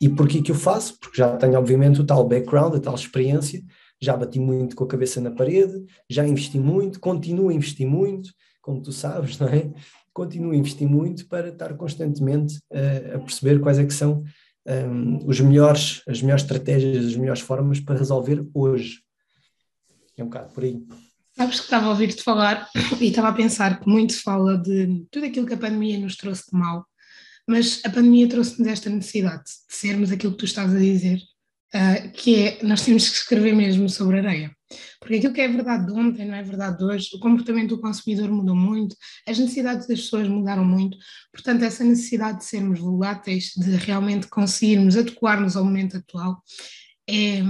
E 0.00 0.08
porquê 0.08 0.42
que 0.42 0.50
eu 0.50 0.56
faço? 0.56 0.98
Porque 0.98 1.18
já 1.18 1.36
tenho, 1.36 1.56
obviamente, 1.56 2.00
o 2.00 2.04
tal 2.04 2.26
background, 2.26 2.74
a 2.74 2.80
tal 2.80 2.94
experiência, 2.94 3.62
já 4.00 4.16
bati 4.16 4.40
muito 4.40 4.74
com 4.74 4.82
a 4.82 4.88
cabeça 4.88 5.20
na 5.20 5.30
parede, 5.30 5.84
já 6.10 6.26
investi 6.26 6.58
muito, 6.58 6.98
continuo 6.98 7.50
a 7.50 7.54
investir 7.54 7.86
muito, 7.86 8.32
como 8.60 8.82
tu 8.82 8.92
sabes, 8.92 9.38
não 9.38 9.46
é? 9.46 9.70
Continuo 10.12 10.52
a 10.52 10.56
investir 10.56 10.88
muito 10.88 11.28
para 11.28 11.48
estar 11.48 11.72
constantemente 11.74 12.58
uh, 12.72 13.16
a 13.16 13.18
perceber 13.20 13.60
quais 13.60 13.78
é 13.78 13.84
que 13.84 13.94
são 13.94 14.24
os 15.26 15.40
melhores, 15.40 16.02
as 16.06 16.22
melhores 16.22 16.44
estratégias, 16.44 17.06
as 17.06 17.16
melhores 17.16 17.40
formas 17.40 17.80
para 17.80 17.98
resolver 17.98 18.44
hoje. 18.54 19.02
É 20.16 20.22
um 20.22 20.26
bocado 20.26 20.52
por 20.52 20.64
aí. 20.64 20.80
Sabes 21.36 21.58
que 21.60 21.64
estava 21.64 21.86
a 21.86 21.90
ouvir-te 21.90 22.22
falar 22.22 22.68
e 23.00 23.06
estava 23.06 23.28
a 23.28 23.32
pensar 23.32 23.80
que 23.80 23.88
muito 23.88 24.20
fala 24.22 24.56
de 24.58 25.04
tudo 25.10 25.26
aquilo 25.26 25.46
que 25.46 25.54
a 25.54 25.58
pandemia 25.58 25.98
nos 25.98 26.16
trouxe 26.16 26.50
de 26.50 26.58
mal, 26.58 26.86
mas 27.48 27.80
a 27.84 27.90
pandemia 27.90 28.28
trouxe-nos 28.28 28.68
esta 28.68 28.90
necessidade 28.90 29.44
de 29.44 29.74
sermos 29.76 30.12
aquilo 30.12 30.32
que 30.32 30.38
tu 30.38 30.44
estás 30.44 30.74
a 30.74 30.78
dizer, 30.78 31.18
uh, 31.74 32.12
que 32.12 32.36
é 32.36 32.62
nós 32.62 32.84
temos 32.84 33.08
que 33.08 33.16
escrever 33.16 33.54
mesmo 33.54 33.88
sobre 33.88 34.18
areia. 34.18 34.54
Porque 35.02 35.16
aquilo 35.16 35.34
que 35.34 35.40
é 35.40 35.48
verdade 35.48 35.86
de 35.86 35.92
ontem 35.92 36.24
não 36.24 36.34
é 36.34 36.42
verdade 36.44 36.78
de 36.78 36.84
hoje, 36.84 37.10
o 37.12 37.18
comportamento 37.18 37.70
do 37.70 37.80
consumidor 37.80 38.30
mudou 38.30 38.54
muito, 38.54 38.94
as 39.26 39.36
necessidades 39.36 39.88
das 39.88 40.00
pessoas 40.00 40.28
mudaram 40.28 40.64
muito, 40.64 40.96
portanto, 41.32 41.64
essa 41.64 41.82
necessidade 41.82 42.38
de 42.38 42.44
sermos 42.44 42.78
voláteis, 42.78 43.52
de 43.56 43.72
realmente 43.72 44.28
conseguirmos 44.28 44.96
adequar-nos 44.96 45.56
ao 45.56 45.64
momento 45.64 45.96
atual, 45.96 46.40
é, 47.10 47.40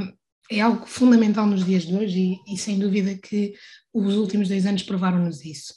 é 0.50 0.60
algo 0.62 0.86
fundamental 0.86 1.46
nos 1.46 1.62
dias 1.62 1.82
de 1.82 1.94
hoje 1.94 2.40
e, 2.46 2.54
e 2.54 2.56
sem 2.56 2.78
dúvida 2.78 3.14
que 3.16 3.52
os 3.92 4.14
últimos 4.16 4.48
dois 4.48 4.64
anos 4.64 4.82
provaram-nos 4.82 5.44
isso. 5.44 5.74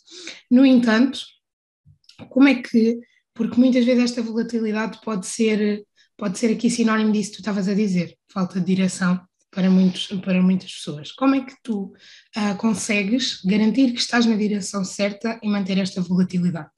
No 0.49 0.65
entanto, 0.65 1.19
como 2.29 2.47
é 2.47 2.55
que, 2.55 3.01
porque 3.33 3.59
muitas 3.59 3.83
vezes 3.83 4.05
esta 4.05 4.21
volatilidade 4.21 5.01
pode 5.03 5.27
ser, 5.27 5.83
pode 6.15 6.39
ser 6.39 6.53
aqui 6.53 6.69
sinónimo 6.69 7.11
disso 7.11 7.31
que 7.31 7.35
tu 7.37 7.41
estavas 7.41 7.67
a 7.67 7.73
dizer, 7.73 8.17
falta 8.31 8.61
de 8.61 8.65
direção 8.65 9.19
para, 9.55 9.69
muitos, 9.69 10.07
para 10.23 10.41
muitas 10.41 10.71
pessoas. 10.73 11.11
Como 11.13 11.33
é 11.33 11.41
que 11.41 11.55
tu 11.63 11.93
uh, 12.35 12.57
consegues 12.57 13.41
garantir 13.45 13.93
que 13.93 13.99
estás 13.99 14.25
na 14.25 14.35
direção 14.35 14.83
certa 14.83 15.39
e 15.41 15.49
manter 15.49 15.77
esta 15.77 16.01
volatilidade? 16.01 16.69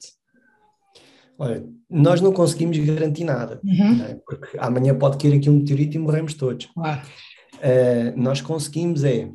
Olha, 1.36 1.64
nós 1.90 2.20
não 2.20 2.32
conseguimos 2.32 2.78
garantir 2.78 3.24
nada, 3.24 3.60
uhum. 3.64 3.96
né? 3.96 4.18
porque 4.24 4.56
amanhã 4.58 4.96
pode 4.96 5.18
cair 5.18 5.36
aqui 5.36 5.50
um 5.50 5.58
meteorito 5.58 5.96
e 5.96 6.00
morremos 6.00 6.34
todos. 6.34 6.66
Claro. 6.66 7.02
Uh, 7.54 8.20
nós 8.20 8.40
conseguimos 8.40 9.02
é 9.02 9.28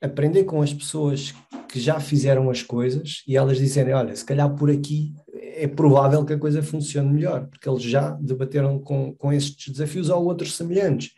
aprender 0.00 0.44
com 0.44 0.62
as 0.62 0.72
pessoas 0.72 1.34
que 1.68 1.78
já 1.78 2.00
fizeram 2.00 2.50
as 2.50 2.62
coisas 2.62 3.22
e 3.26 3.36
elas 3.36 3.58
dizerem, 3.58 3.94
olha, 3.94 4.14
se 4.16 4.24
calhar 4.24 4.52
por 4.54 4.70
aqui 4.70 5.14
é 5.34 5.66
provável 5.66 6.24
que 6.24 6.32
a 6.32 6.38
coisa 6.38 6.62
funcione 6.62 7.12
melhor, 7.12 7.46
porque 7.46 7.68
eles 7.68 7.82
já 7.82 8.10
debateram 8.20 8.78
com, 8.78 9.14
com 9.14 9.32
estes 9.32 9.72
desafios 9.72 10.08
ou 10.08 10.24
outros 10.24 10.56
semelhantes. 10.56 11.12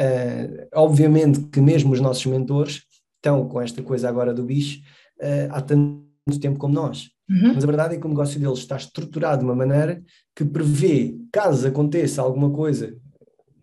Uh, 0.00 0.68
obviamente 0.74 1.40
que 1.48 1.60
mesmo 1.60 1.92
os 1.92 2.00
nossos 2.00 2.26
mentores 2.26 2.82
estão 3.16 3.48
com 3.48 3.60
esta 3.60 3.82
coisa 3.82 4.08
agora 4.08 4.34
do 4.34 4.44
bicho 4.44 4.80
uh, 5.20 5.48
há 5.50 5.62
tanto 5.62 6.04
tempo 6.40 6.58
como 6.58 6.74
nós. 6.74 7.08
Uhum. 7.28 7.54
Mas 7.54 7.64
a 7.64 7.66
verdade 7.66 7.94
é 7.96 7.98
que 7.98 8.06
o 8.06 8.08
negócio 8.08 8.38
deles 8.38 8.58
está 8.58 8.76
estruturado 8.76 9.40
de 9.40 9.44
uma 9.44 9.54
maneira 9.54 10.02
que 10.34 10.44
prevê, 10.44 11.16
caso 11.32 11.66
aconteça 11.66 12.22
alguma 12.22 12.50
coisa 12.50 12.96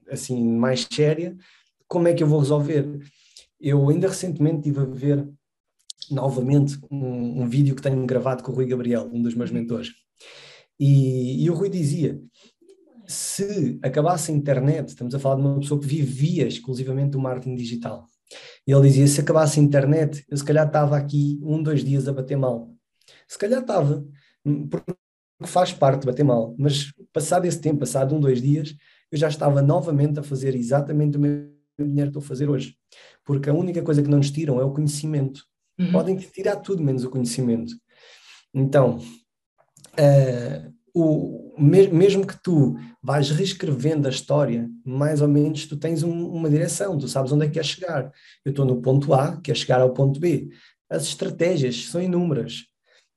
assim 0.09 0.43
mais 0.43 0.87
séria, 0.91 1.35
como 1.87 2.07
é 2.07 2.13
que 2.13 2.23
eu 2.23 2.27
vou 2.27 2.39
resolver? 2.39 2.99
Eu 3.59 3.89
ainda 3.89 4.07
recentemente 4.07 4.67
estive 4.67 4.79
a 4.79 4.85
ver 4.85 5.27
novamente 6.11 6.77
um, 6.91 7.43
um 7.43 7.47
vídeo 7.47 7.75
que 7.75 7.81
tenho 7.81 8.05
gravado 8.05 8.43
com 8.43 8.51
o 8.51 8.55
Rui 8.55 8.65
Gabriel, 8.65 9.09
um 9.13 9.21
dos 9.21 9.35
meus 9.35 9.51
mentores. 9.51 9.91
E, 10.79 11.43
e, 11.43 11.49
o 11.49 11.53
Rui 11.53 11.69
dizia: 11.69 12.19
se 13.05 13.79
acabasse 13.81 14.31
a 14.31 14.35
internet, 14.35 14.89
estamos 14.89 15.13
a 15.13 15.19
falar 15.19 15.35
de 15.35 15.41
uma 15.41 15.59
pessoa 15.59 15.79
que 15.79 15.87
vivia 15.87 16.47
exclusivamente 16.47 17.11
do 17.11 17.19
marketing 17.19 17.55
digital. 17.55 18.07
E 18.67 18.71
ele 18.71 18.87
dizia: 18.87 19.07
se 19.07 19.21
acabasse 19.21 19.59
a 19.59 19.63
internet, 19.63 20.25
eu 20.29 20.37
se 20.37 20.43
calhar 20.43 20.65
estava 20.67 20.97
aqui 20.97 21.39
um, 21.43 21.61
dois 21.61 21.83
dias 21.83 22.07
a 22.07 22.13
bater 22.13 22.37
mal. 22.37 22.73
Se 23.27 23.37
calhar 23.37 23.61
estava, 23.61 24.05
porque 24.69 24.93
faz 25.43 25.73
parte 25.73 26.01
de 26.01 26.07
bater 26.07 26.23
mal, 26.23 26.55
mas 26.57 26.93
passado 27.11 27.45
esse 27.45 27.59
tempo, 27.59 27.79
passado 27.79 28.15
um, 28.15 28.19
dois 28.19 28.41
dias, 28.41 28.75
eu 29.11 29.17
já 29.17 29.27
estava 29.27 29.61
novamente 29.61 30.19
a 30.19 30.23
fazer 30.23 30.55
exatamente 30.55 31.17
o 31.17 31.19
mesmo 31.19 31.53
dinheiro 31.77 32.11
que 32.11 32.17
estou 32.17 32.21
a 32.23 32.25
fazer 32.25 32.49
hoje. 32.49 32.75
Porque 33.25 33.49
a 33.49 33.53
única 33.53 33.81
coisa 33.81 34.01
que 34.01 34.09
não 34.09 34.17
nos 34.17 34.31
tiram 34.31 34.59
é 34.59 34.63
o 34.63 34.71
conhecimento. 34.73 35.43
Uhum. 35.79 35.91
Podem 35.91 36.15
tirar 36.15 36.57
tudo 36.57 36.83
menos 36.83 37.03
o 37.03 37.09
conhecimento. 37.09 37.73
Então, 38.53 38.97
uh, 38.97 40.73
o, 40.93 41.53
mesmo 41.57 42.25
que 42.25 42.41
tu 42.41 42.75
vais 43.01 43.29
reescrevendo 43.31 44.07
a 44.07 44.11
história, 44.11 44.69
mais 44.85 45.21
ou 45.21 45.27
menos 45.27 45.65
tu 45.65 45.75
tens 45.75 46.03
um, 46.03 46.27
uma 46.27 46.49
direção, 46.49 46.97
tu 46.97 47.07
sabes 47.07 47.31
onde 47.31 47.45
é 47.45 47.47
que 47.47 47.53
queres 47.53 47.69
chegar. 47.69 48.11
Eu 48.45 48.51
estou 48.51 48.65
no 48.65 48.81
ponto 48.81 49.13
A, 49.13 49.37
quer 49.41 49.55
chegar 49.55 49.81
ao 49.81 49.93
ponto 49.93 50.19
B. 50.19 50.49
As 50.89 51.03
estratégias 51.03 51.85
são 51.85 52.01
inúmeras. 52.01 52.65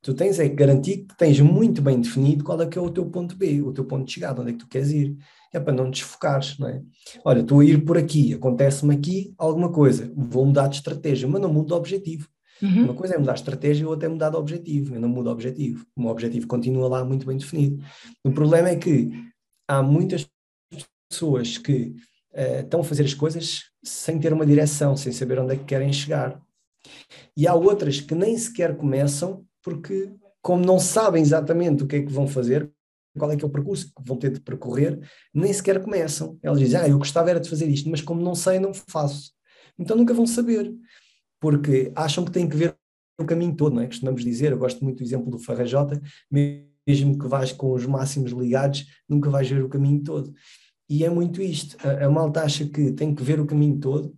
Tu 0.01 0.13
tens 0.13 0.39
é 0.39 0.47
que 0.47 0.55
garantir 0.55 1.05
que 1.05 1.17
tens 1.17 1.39
muito 1.39 1.81
bem 1.81 1.99
definido 1.99 2.43
qual 2.43 2.61
é 2.61 2.65
que 2.65 2.77
é 2.77 2.81
o 2.81 2.89
teu 2.89 3.05
ponto 3.05 3.35
B, 3.35 3.61
o 3.61 3.73
teu 3.73 3.85
ponto 3.85 4.05
de 4.05 4.13
chegada, 4.13 4.41
onde 4.41 4.51
é 4.51 4.53
que 4.53 4.59
tu 4.59 4.67
queres 4.67 4.89
ir 4.91 5.17
é 5.53 5.59
para 5.59 5.73
não 5.73 5.89
desfocares, 5.89 6.57
não 6.57 6.67
é? 6.67 6.81
Olha, 7.23 7.41
estou 7.41 7.59
a 7.59 7.65
ir 7.65 7.83
por 7.83 7.97
aqui, 7.97 8.33
acontece-me 8.33 8.95
aqui 8.95 9.33
alguma 9.37 9.71
coisa, 9.71 10.11
vou 10.15 10.45
mudar 10.45 10.67
de 10.67 10.75
estratégia, 10.75 11.27
mas 11.27 11.41
não 11.41 11.51
mudo 11.51 11.67
de 11.67 11.73
objetivo. 11.73 12.27
Uhum. 12.61 12.85
Uma 12.85 12.93
coisa 12.93 13.15
é 13.15 13.17
mudar 13.17 13.33
de 13.33 13.39
estratégia, 13.39 13.87
outra 13.87 14.07
é 14.07 14.09
mudar 14.09 14.29
de 14.29 14.35
objetivo. 14.35 14.95
Eu 14.95 15.01
não 15.01 15.09
mudo 15.09 15.25
de 15.25 15.29
objetivo. 15.29 15.85
O 15.95 16.01
meu 16.01 16.11
objetivo 16.11 16.47
continua 16.47 16.87
lá 16.87 17.05
muito 17.05 17.25
bem 17.25 17.37
definido. 17.37 17.83
O 18.23 18.31
problema 18.31 18.69
é 18.69 18.75
que 18.75 19.11
há 19.67 19.81
muitas 19.81 20.27
pessoas 21.09 21.57
que 21.57 21.95
uh, 22.33 22.61
estão 22.61 22.81
a 22.81 22.83
fazer 22.83 23.03
as 23.03 23.13
coisas 23.13 23.63
sem 23.83 24.19
ter 24.19 24.33
uma 24.33 24.45
direção, 24.45 24.97
sem 24.97 25.11
saber 25.11 25.39
onde 25.39 25.53
é 25.53 25.57
que 25.57 25.65
querem 25.65 25.91
chegar. 25.93 26.41
E 27.35 27.47
há 27.47 27.53
outras 27.53 27.99
que 27.99 28.15
nem 28.15 28.37
sequer 28.37 28.75
começam 28.75 29.45
porque, 29.63 30.11
como 30.41 30.65
não 30.65 30.79
sabem 30.79 31.21
exatamente 31.21 31.83
o 31.83 31.87
que 31.87 31.97
é 31.97 32.01
que 32.01 32.11
vão 32.11 32.27
fazer, 32.27 32.71
qual 33.17 33.31
é 33.31 33.35
que 33.35 33.43
é 33.43 33.47
o 33.47 33.51
percurso 33.51 33.87
que 33.87 34.03
vão 34.03 34.17
ter 34.17 34.31
de 34.31 34.39
percorrer, 34.39 34.99
nem 35.33 35.51
sequer 35.51 35.81
começam. 35.81 36.37
Elas 36.41 36.59
dizem, 36.59 36.79
ah, 36.79 36.87
eu 36.87 36.97
gostava 36.97 37.29
era 37.29 37.39
de 37.39 37.49
fazer 37.49 37.67
isto, 37.67 37.89
mas 37.89 38.01
como 38.01 38.21
não 38.21 38.35
sei, 38.35 38.59
não 38.59 38.73
faço. 38.73 39.31
Então 39.77 39.97
nunca 39.97 40.13
vão 40.13 40.25
saber, 40.25 40.73
porque 41.39 41.91
acham 41.95 42.25
que 42.25 42.31
têm 42.31 42.47
que 42.47 42.55
ver 42.55 42.75
o 43.19 43.25
caminho 43.25 43.55
todo, 43.55 43.75
não 43.75 43.81
é? 43.81 43.87
Costumamos 43.87 44.23
dizer, 44.23 44.51
eu 44.51 44.57
gosto 44.57 44.83
muito 44.83 44.97
do 44.97 45.03
exemplo 45.03 45.31
do 45.31 45.39
Farrajota, 45.39 46.01
mesmo 46.31 47.17
que 47.17 47.27
vais 47.27 47.51
com 47.51 47.73
os 47.73 47.85
máximos 47.85 48.31
ligados, 48.31 48.85
nunca 49.09 49.29
vais 49.29 49.49
ver 49.49 49.63
o 49.63 49.69
caminho 49.69 50.03
todo. 50.03 50.33
E 50.89 51.03
é 51.03 51.09
muito 51.09 51.41
isto, 51.41 51.75
a, 51.85 52.05
a 52.05 52.09
malta 52.09 52.43
acha 52.43 52.65
que 52.65 52.91
tem 52.91 53.13
que 53.13 53.23
ver 53.23 53.39
o 53.39 53.45
caminho 53.45 53.79
todo, 53.79 54.15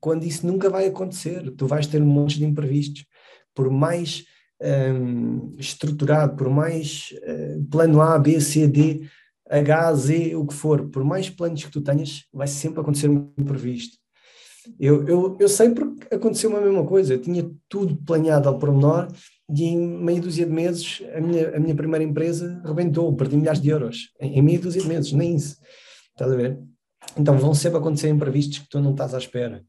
quando 0.00 0.24
isso 0.24 0.46
nunca 0.46 0.70
vai 0.70 0.86
acontecer, 0.86 1.50
tu 1.56 1.66
vais 1.66 1.86
ter 1.86 2.00
um 2.02 2.06
monte 2.06 2.38
de 2.38 2.44
imprevistos. 2.44 3.04
Por 3.54 3.70
mais 3.70 4.24
um, 4.62 5.54
estruturado, 5.58 6.36
por 6.36 6.48
mais 6.48 7.12
uh, 7.22 7.64
plano 7.64 8.00
A, 8.00 8.18
B, 8.18 8.40
C, 8.40 8.68
D, 8.68 9.08
H, 9.48 9.94
Z, 9.94 10.36
o 10.36 10.46
que 10.46 10.54
for, 10.54 10.88
por 10.90 11.04
mais 11.04 11.30
planos 11.30 11.64
que 11.64 11.70
tu 11.70 11.80
tenhas, 11.80 12.24
vai 12.32 12.46
sempre 12.46 12.80
acontecer 12.80 13.08
um 13.08 13.32
imprevisto. 13.38 13.98
Eu, 14.78 15.06
eu, 15.06 15.36
eu 15.38 15.48
sei 15.48 15.70
porque 15.70 16.14
aconteceu 16.14 16.54
a 16.56 16.60
mesma 16.60 16.84
coisa, 16.84 17.14
eu 17.14 17.20
tinha 17.20 17.50
tudo 17.68 17.96
planeado 18.04 18.48
ao 18.48 18.58
pormenor 18.58 19.08
e 19.48 19.64
em 19.64 19.76
meia 19.76 20.20
dúzia 20.20 20.46
de 20.46 20.52
meses 20.52 21.02
a 21.14 21.20
minha, 21.20 21.56
a 21.56 21.60
minha 21.60 21.74
primeira 21.74 22.04
empresa 22.04 22.60
rebentou, 22.64 23.14
perdi 23.14 23.36
milhares 23.36 23.60
de 23.60 23.68
euros, 23.68 24.10
em, 24.20 24.38
em 24.38 24.42
meia 24.42 24.58
dúzia 24.58 24.82
de 24.82 24.88
meses, 24.88 25.12
nem 25.12 25.34
isso, 25.36 25.56
estás 26.12 26.32
a 26.32 26.36
ver? 26.36 26.58
Então 27.16 27.38
vão 27.38 27.54
sempre 27.54 27.78
acontecer 27.78 28.08
imprevistos 28.08 28.58
que 28.58 28.68
tu 28.68 28.80
não 28.80 28.92
estás 28.92 29.14
à 29.14 29.18
espera. 29.18 29.64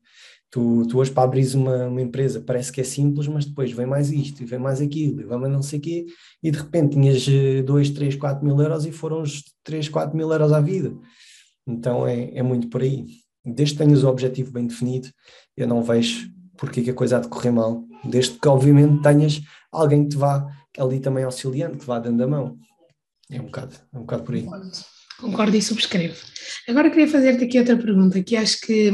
Tu, 0.49 0.87
tu 0.87 0.99
hoje 0.99 1.11
para 1.11 1.23
abrir 1.23 1.45
uma, 1.55 1.87
uma 1.87 2.01
empresa 2.01 2.41
parece 2.41 2.71
que 2.71 2.79
é 2.79 2.83
simples, 2.83 3.27
mas 3.27 3.45
depois 3.45 3.71
vem 3.71 3.85
mais 3.85 4.11
isto, 4.11 4.41
e 4.41 4.45
vem 4.45 4.57
mais 4.57 4.79
aquilo, 4.79 5.21
e 5.21 5.25
vem 5.25 5.37
mais 5.37 5.51
não 5.51 5.61
sei 5.61 5.77
o 5.77 5.81
quê, 5.81 6.05
e 6.41 6.49
de 6.49 6.57
repente 6.57 6.93
tinhas 6.93 7.25
2, 7.65 7.89
3, 7.89 8.15
4 8.15 8.45
mil 8.45 8.59
euros 8.59 8.85
e 8.85 8.91
foram 8.91 9.21
os 9.21 9.43
3, 9.63 9.89
4 9.89 10.15
mil 10.15 10.31
euros 10.31 10.53
à 10.53 10.61
vida. 10.61 10.95
Então 11.67 12.07
é, 12.07 12.31
é 12.33 12.41
muito 12.41 12.69
por 12.69 12.81
aí. 12.81 13.05
Desde 13.53 13.75
que 13.75 13.83
tenhas 13.83 14.03
o 14.03 14.09
objetivo 14.09 14.51
bem 14.51 14.67
definido, 14.67 15.09
eu 15.55 15.67
não 15.67 15.81
vejo 15.81 16.29
porque 16.57 16.81
que 16.81 16.89
a 16.89 16.93
coisa 16.93 17.17
há 17.17 17.19
de 17.19 17.27
correr 17.27 17.51
mal. 17.51 17.83
Desde 18.03 18.37
que, 18.37 18.47
obviamente, 18.47 19.01
tenhas 19.01 19.41
alguém 19.71 20.03
que 20.03 20.09
te 20.09 20.17
vá 20.17 20.45
ali 20.77 20.99
também 20.99 21.23
auxiliando, 21.23 21.73
que 21.73 21.81
te 21.81 21.85
vá 21.85 21.99
dando 21.99 22.23
a 22.23 22.27
mão. 22.27 22.57
É 23.29 23.39
um 23.39 23.45
bocado, 23.45 23.75
é 23.93 23.97
um 23.97 24.01
bocado 24.01 24.23
por 24.23 24.35
aí. 24.35 24.45
Concordo 25.19 25.55
e 25.55 25.61
subscrevo. 25.61 26.15
Agora 26.67 26.89
queria 26.89 27.07
fazer-te 27.07 27.43
aqui 27.43 27.59
outra 27.59 27.77
pergunta, 27.77 28.21
que 28.23 28.35
acho 28.35 28.59
que 28.61 28.91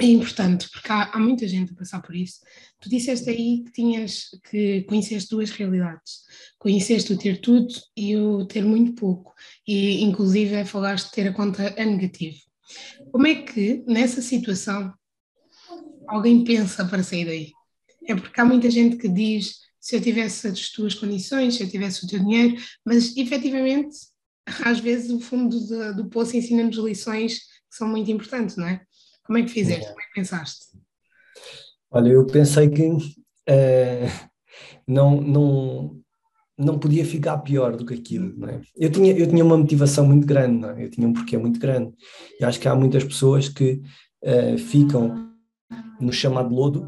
é 0.00 0.06
importante, 0.06 0.68
porque 0.70 0.90
há, 0.90 1.10
há, 1.12 1.18
muita 1.18 1.46
gente 1.46 1.72
a 1.72 1.76
passar 1.76 2.00
por 2.00 2.14
isso. 2.14 2.40
Tu 2.80 2.88
disseste 2.88 3.28
aí 3.28 3.62
que 3.64 3.72
tinhas 3.72 4.28
que 4.50 4.82
conheceste 4.82 5.30
duas 5.30 5.50
realidades. 5.50 6.22
Conheceste 6.58 7.12
o 7.12 7.18
ter 7.18 7.40
tudo 7.40 7.72
e 7.96 8.16
o 8.16 8.46
ter 8.46 8.64
muito 8.64 8.94
pouco. 8.94 9.34
E 9.66 10.02
inclusive 10.02 10.64
falaste 10.64 11.06
de 11.06 11.12
ter 11.12 11.28
a 11.28 11.32
conta 11.32 11.74
a 11.76 11.84
negativo. 11.84 12.38
Como 13.14 13.28
é 13.28 13.36
que 13.36 13.84
nessa 13.86 14.20
situação 14.20 14.92
alguém 16.08 16.42
pensa 16.42 16.84
para 16.84 17.04
sair 17.04 17.24
daí? 17.24 17.52
É 18.08 18.16
porque 18.16 18.40
há 18.40 18.44
muita 18.44 18.68
gente 18.68 18.96
que 18.96 19.08
diz 19.08 19.60
se 19.78 19.94
eu 19.94 20.00
tivesse 20.00 20.48
as 20.48 20.70
tuas 20.70 20.96
condições, 20.96 21.54
se 21.54 21.62
eu 21.62 21.70
tivesse 21.70 22.04
o 22.04 22.08
teu 22.08 22.18
dinheiro, 22.18 22.56
mas 22.84 23.16
efetivamente 23.16 23.96
às 24.64 24.80
vezes 24.80 25.12
o 25.12 25.20
fundo 25.20 25.60
do, 25.60 25.94
do 25.94 26.10
poço 26.10 26.36
ensina-nos 26.36 26.76
lições 26.78 27.38
que 27.38 27.76
são 27.76 27.86
muito 27.86 28.10
importantes, 28.10 28.56
não 28.56 28.66
é? 28.66 28.82
Como 29.24 29.38
é 29.38 29.44
que 29.44 29.48
fizeste? 29.50 29.86
Como 29.86 30.00
é 30.00 30.04
que 30.06 30.14
pensaste? 30.14 30.76
Olha, 31.92 32.08
eu 32.08 32.26
pensei 32.26 32.68
que 32.68 32.88
uh, 32.88 34.28
não, 34.88 35.20
não, 35.20 36.03
não 36.56 36.78
podia 36.78 37.04
ficar 37.04 37.38
pior 37.38 37.76
do 37.76 37.84
que 37.84 37.94
aquilo. 37.94 38.32
É? 38.48 38.60
eu, 38.76 38.90
tinha, 38.90 39.12
eu 39.12 39.26
tinha 39.26 39.44
uma 39.44 39.56
motivação 39.56 40.06
muito 40.06 40.26
grande, 40.26 40.66
é? 40.66 40.84
eu 40.84 40.90
tinha 40.90 41.08
um 41.08 41.12
porquê 41.12 41.36
muito 41.36 41.58
grande. 41.58 41.92
E 42.40 42.44
acho 42.44 42.60
que 42.60 42.68
há 42.68 42.74
muitas 42.74 43.04
pessoas 43.04 43.48
que 43.48 43.82
uh, 44.22 44.58
ficam 44.58 45.30
no 46.00 46.12
chamado 46.12 46.54
lodo 46.54 46.86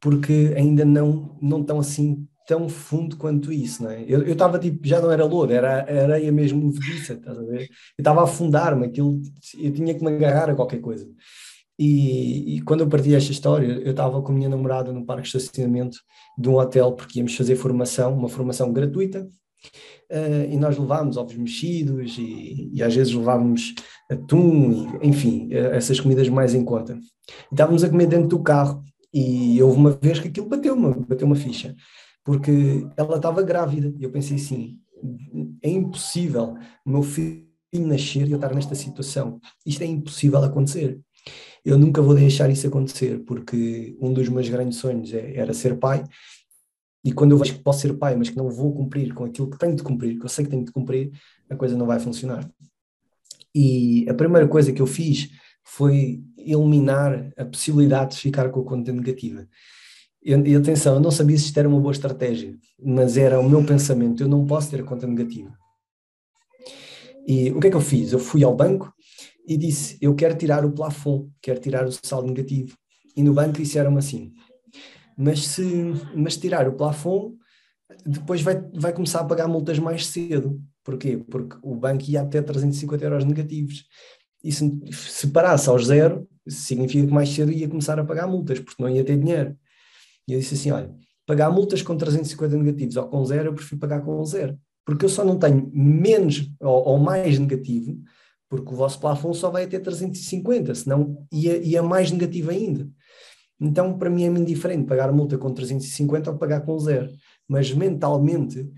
porque 0.00 0.54
ainda 0.56 0.84
não, 0.84 1.36
não 1.40 1.60
estão 1.60 1.78
assim 1.78 2.26
tão 2.46 2.66
fundo 2.66 3.16
quanto 3.16 3.52
isso, 3.52 3.82
não 3.82 3.90
é? 3.90 4.04
Eu 4.08 4.22
estava 4.32 4.58
tipo, 4.58 4.86
já 4.86 5.02
não 5.02 5.10
era 5.10 5.24
lodo, 5.24 5.52
era 5.52 5.80
areia 5.80 6.32
mesmo 6.32 6.62
movediça, 6.62 7.12
estás 7.12 7.38
a 7.38 7.42
ver? 7.42 7.62
Eu 7.62 7.68
estava 8.02 8.20
a 8.20 8.24
afundar-me, 8.24 8.86
aquilo, 8.86 9.20
eu 9.58 9.70
tinha 9.70 9.94
que 9.94 10.02
me 10.02 10.14
agarrar 10.14 10.48
a 10.50 10.54
qualquer 10.54 10.80
coisa. 10.80 11.06
E, 11.78 12.56
e, 12.56 12.60
quando 12.62 12.80
eu 12.80 12.88
parti 12.88 13.14
esta 13.14 13.30
história, 13.30 13.66
eu 13.66 13.92
estava 13.92 14.20
com 14.20 14.32
a 14.32 14.34
minha 14.34 14.48
namorada 14.48 14.92
num 14.92 15.04
parque 15.04 15.30
de 15.30 15.36
estacionamento 15.36 15.98
de 16.36 16.48
um 16.48 16.56
hotel, 16.56 16.92
porque 16.92 17.20
íamos 17.20 17.36
fazer 17.36 17.54
formação, 17.54 18.14
uma 18.14 18.28
formação 18.28 18.72
gratuita, 18.72 19.28
uh, 20.10 20.50
e 20.52 20.56
nós 20.56 20.76
levámos 20.76 21.16
ovos 21.16 21.36
mexidos 21.36 22.18
e, 22.18 22.68
e 22.72 22.82
às 22.82 22.94
vezes 22.94 23.14
levávamos 23.14 23.74
atum, 24.10 24.98
e, 25.00 25.06
enfim, 25.06 25.48
uh, 25.52 25.72
essas 25.72 26.00
comidas 26.00 26.28
mais 26.28 26.52
em 26.52 26.64
conta. 26.64 26.94
E 26.94 27.54
estávamos 27.54 27.84
a 27.84 27.88
comer 27.88 28.06
dentro 28.06 28.28
do 28.28 28.42
carro, 28.42 28.82
e 29.14 29.62
houve 29.62 29.78
uma 29.78 29.92
vez 29.92 30.18
que 30.18 30.28
aquilo 30.28 30.48
bateu-me, 30.48 31.06
bateu 31.06 31.28
uma 31.28 31.36
ficha, 31.36 31.76
porque 32.24 32.88
ela 32.96 33.16
estava 33.16 33.40
grávida, 33.40 33.94
e 33.96 34.02
eu 34.02 34.10
pensei 34.10 34.36
assim, 34.36 34.78
é 35.62 35.70
impossível 35.70 36.56
o 36.84 36.90
meu 36.90 37.02
filho 37.04 37.46
nascer 37.72 38.26
e 38.26 38.32
eu 38.32 38.36
estar 38.36 38.52
nesta 38.52 38.74
situação, 38.74 39.38
isto 39.64 39.82
é 39.82 39.86
impossível 39.86 40.42
acontecer 40.42 41.00
eu 41.64 41.78
nunca 41.78 42.00
vou 42.00 42.14
deixar 42.14 42.50
isso 42.50 42.66
acontecer, 42.66 43.20
porque 43.24 43.96
um 44.00 44.12
dos 44.12 44.28
meus 44.28 44.48
grandes 44.48 44.78
sonhos 44.78 45.12
é, 45.12 45.36
era 45.36 45.52
ser 45.52 45.76
pai, 45.76 46.04
e 47.04 47.12
quando 47.12 47.32
eu 47.32 47.38
vejo 47.38 47.54
que 47.54 47.62
posso 47.62 47.80
ser 47.80 47.94
pai, 47.94 48.16
mas 48.16 48.28
que 48.28 48.36
não 48.36 48.50
vou 48.50 48.74
cumprir 48.74 49.14
com 49.14 49.24
aquilo 49.24 49.48
que 49.48 49.58
tenho 49.58 49.76
de 49.76 49.82
cumprir, 49.82 50.18
que 50.18 50.24
eu 50.24 50.28
sei 50.28 50.44
que 50.44 50.50
tenho 50.50 50.64
de 50.64 50.72
cumprir, 50.72 51.12
a 51.48 51.56
coisa 51.56 51.76
não 51.76 51.86
vai 51.86 51.98
funcionar. 52.00 52.48
E 53.54 54.06
a 54.08 54.14
primeira 54.14 54.46
coisa 54.46 54.72
que 54.72 54.82
eu 54.82 54.86
fiz 54.86 55.30
foi 55.64 56.22
eliminar 56.36 57.32
a 57.36 57.44
possibilidade 57.44 58.14
de 58.14 58.20
ficar 58.20 58.50
com 58.50 58.60
a 58.60 58.64
conta 58.64 58.92
negativa. 58.92 59.46
E, 60.22 60.34
atenção, 60.54 60.94
eu 60.94 61.00
não 61.00 61.10
sabia 61.10 61.38
se 61.38 61.46
isto 61.46 61.58
era 61.58 61.68
uma 61.68 61.80
boa 61.80 61.92
estratégia, 61.92 62.56
mas 62.82 63.16
era 63.16 63.38
o 63.38 63.48
meu 63.48 63.64
pensamento, 63.64 64.22
eu 64.22 64.28
não 64.28 64.44
posso 64.46 64.70
ter 64.70 64.80
a 64.80 64.84
conta 64.84 65.06
negativa. 65.06 65.56
E 67.26 67.50
o 67.52 67.60
que 67.60 67.68
é 67.68 67.70
que 67.70 67.76
eu 67.76 67.80
fiz? 67.80 68.12
Eu 68.12 68.18
fui 68.18 68.42
ao 68.42 68.54
banco 68.54 68.92
e 69.48 69.56
disse: 69.56 69.96
Eu 70.00 70.14
quero 70.14 70.36
tirar 70.36 70.64
o 70.64 70.70
plafond, 70.70 71.30
quero 71.40 71.58
tirar 71.58 71.86
o 71.86 71.90
saldo 71.90 72.28
negativo. 72.28 72.76
E 73.16 73.22
no 73.22 73.32
banco 73.32 73.58
disseram 73.58 73.96
assim: 73.96 74.34
Mas 75.16 75.46
se 75.46 75.64
mas 76.14 76.36
tirar 76.36 76.68
o 76.68 76.74
plafond, 76.74 77.34
depois 78.04 78.42
vai, 78.42 78.62
vai 78.74 78.92
começar 78.92 79.20
a 79.20 79.24
pagar 79.24 79.48
multas 79.48 79.78
mais 79.78 80.06
cedo. 80.06 80.62
Porquê? 80.84 81.16
Porque 81.16 81.56
o 81.62 81.74
banco 81.74 82.04
ia 82.08 82.20
até 82.20 82.42
350 82.42 83.04
euros 83.04 83.24
negativos. 83.24 83.86
E 84.44 84.52
se, 84.52 84.80
se 84.92 85.26
parasse 85.28 85.68
aos 85.68 85.86
zero, 85.86 86.28
significa 86.46 87.06
que 87.06 87.12
mais 87.12 87.30
cedo 87.30 87.50
ia 87.50 87.68
começar 87.68 87.98
a 87.98 88.04
pagar 88.04 88.26
multas, 88.26 88.60
porque 88.60 88.82
não 88.82 88.88
ia 88.88 89.04
ter 89.04 89.18
dinheiro. 89.18 89.56
E 90.28 90.34
eu 90.34 90.38
disse 90.38 90.54
assim: 90.54 90.70
Olha, 90.70 90.94
pagar 91.26 91.50
multas 91.50 91.80
com 91.80 91.96
350 91.96 92.56
negativos 92.56 92.96
ou 92.96 93.08
com 93.08 93.24
zero, 93.24 93.48
eu 93.48 93.54
prefiro 93.54 93.80
pagar 93.80 94.02
com 94.02 94.22
zero. 94.26 94.58
Porque 94.84 95.04
eu 95.04 95.08
só 95.08 95.24
não 95.24 95.38
tenho 95.38 95.70
menos 95.74 96.50
ou, 96.60 96.88
ou 96.88 96.98
mais 96.98 97.38
negativo 97.38 97.98
porque 98.48 98.72
o 98.72 98.76
vosso 98.76 98.98
plafond 99.00 99.36
só 99.36 99.50
vai 99.50 99.64
até 99.64 99.78
350, 99.78 100.74
senão 100.74 101.26
ia, 101.32 101.58
ia 101.58 101.82
mais 101.82 102.10
negativo 102.10 102.50
ainda. 102.50 102.88
Então, 103.60 103.98
para 103.98 104.08
mim 104.08 104.24
é 104.24 104.30
muito 104.30 104.46
diferente 104.46 104.86
pagar 104.86 105.12
multa 105.12 105.36
com 105.36 105.52
350 105.52 106.30
ou 106.30 106.38
pagar 106.38 106.60
com 106.60 106.78
zero. 106.78 107.10
Mas 107.46 107.72
mentalmente, 107.72 108.70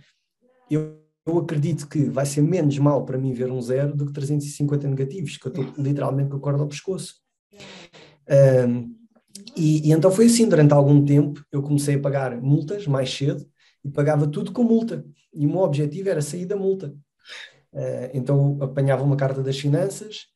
eu, 0.70 0.98
eu 1.26 1.38
acredito 1.38 1.86
que 1.86 2.04
vai 2.04 2.24
ser 2.24 2.40
menos 2.40 2.78
mal 2.78 3.04
para 3.04 3.18
mim 3.18 3.32
ver 3.32 3.50
um 3.50 3.60
zero 3.60 3.94
do 3.94 4.06
que 4.06 4.12
350 4.12 4.88
negativos, 4.88 5.36
que 5.36 5.46
eu 5.46 5.50
estou 5.50 5.72
literalmente 5.76 6.30
com 6.30 6.36
a 6.36 6.40
corda 6.40 6.62
ao 6.62 6.68
pescoço. 6.68 7.16
Um, 8.68 8.94
e, 9.56 9.88
e, 9.88 9.92
então 9.92 10.10
foi 10.10 10.26
assim, 10.26 10.48
durante 10.48 10.72
algum 10.72 11.04
tempo 11.04 11.44
eu 11.52 11.62
comecei 11.62 11.96
a 11.96 12.00
pagar 12.00 12.40
multas 12.40 12.86
mais 12.86 13.12
cedo 13.12 13.44
e 13.84 13.90
pagava 13.90 14.26
tudo 14.26 14.52
com 14.52 14.62
multa. 14.62 15.04
E 15.32 15.46
o 15.46 15.50
meu 15.50 15.60
objetivo 15.60 16.08
era 16.08 16.22
sair 16.22 16.46
da 16.46 16.56
multa. 16.56 16.94
Uh, 17.72 18.10
então 18.12 18.58
apanhava 18.60 19.04
uma 19.04 19.16
carta 19.16 19.42
das 19.42 19.58
finanças, 19.58 20.26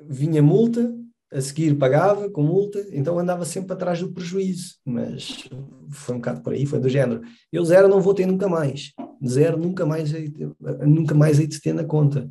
vinha 0.00 0.42
multa, 0.42 0.92
a 1.32 1.40
seguir 1.40 1.74
pagava 1.74 2.28
com 2.30 2.42
multa, 2.42 2.84
então 2.92 3.18
andava 3.18 3.44
sempre 3.44 3.72
atrás 3.72 4.00
do 4.00 4.12
prejuízo, 4.12 4.74
mas 4.84 5.48
foi 5.90 6.14
um 6.14 6.18
bocado 6.18 6.42
por 6.42 6.52
aí, 6.52 6.66
foi 6.66 6.78
do 6.78 6.88
género, 6.88 7.22
eu 7.50 7.64
zero 7.64 7.88
não 7.88 8.02
vou 8.02 8.12
ter 8.12 8.26
nunca 8.26 8.48
mais, 8.48 8.92
zero 9.26 9.56
nunca 9.56 9.86
mais 9.86 10.12
nunca 10.86 11.14
mais 11.14 11.38
hei 11.38 11.46
de 11.46 11.60
ter 11.60 11.72
na 11.72 11.84
conta, 11.84 12.30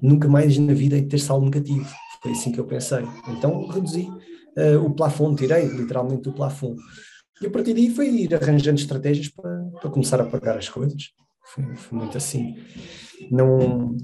nunca 0.00 0.28
mais 0.28 0.56
na 0.56 0.72
vida 0.72 0.96
hei 0.96 1.02
de 1.02 1.08
ter 1.08 1.18
saldo 1.18 1.44
negativo, 1.44 1.86
foi 2.22 2.32
assim 2.32 2.50
que 2.50 2.58
eu 2.58 2.64
pensei, 2.64 3.04
então 3.28 3.66
reduzi 3.66 4.08
uh, 4.56 4.82
o 4.82 4.94
plafond, 4.94 5.36
tirei 5.36 5.66
literalmente 5.66 6.28
o 6.28 6.32
plafond, 6.32 6.80
e 7.40 7.46
a 7.46 7.50
partir 7.50 7.74
daí 7.74 7.90
foi 7.90 8.08
ir 8.08 8.34
arranjando 8.34 8.80
estratégias 8.80 9.28
para, 9.28 9.62
para 9.80 9.90
começar 9.90 10.20
a 10.20 10.24
pagar 10.24 10.56
as 10.56 10.70
coisas, 10.70 11.10
muito 11.90 12.16
assim. 12.16 12.56
Não, 13.30 13.96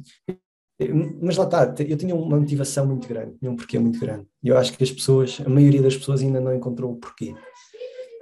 mas 1.21 1.37
lá 1.37 1.45
está, 1.45 1.75
eu 1.83 1.97
tinha 1.97 2.15
uma 2.15 2.39
motivação 2.39 2.87
muito 2.87 3.09
grande, 3.09 3.37
tinha 3.39 3.51
um 3.51 3.57
porquê 3.57 3.79
muito 3.79 3.99
grande. 3.99 4.27
E 4.43 4.49
eu 4.49 4.57
acho 4.57 4.77
que 4.77 4.85
as 4.85 4.93
pessoas, 4.93 5.41
a 5.45 5.49
maioria 5.49 5.83
das 5.83 5.97
pessoas 5.97 6.23
ainda 6.23 6.41
não 6.41 6.55
encontrou 6.55 6.93
o 6.93 6.97
porquê. 6.97 7.35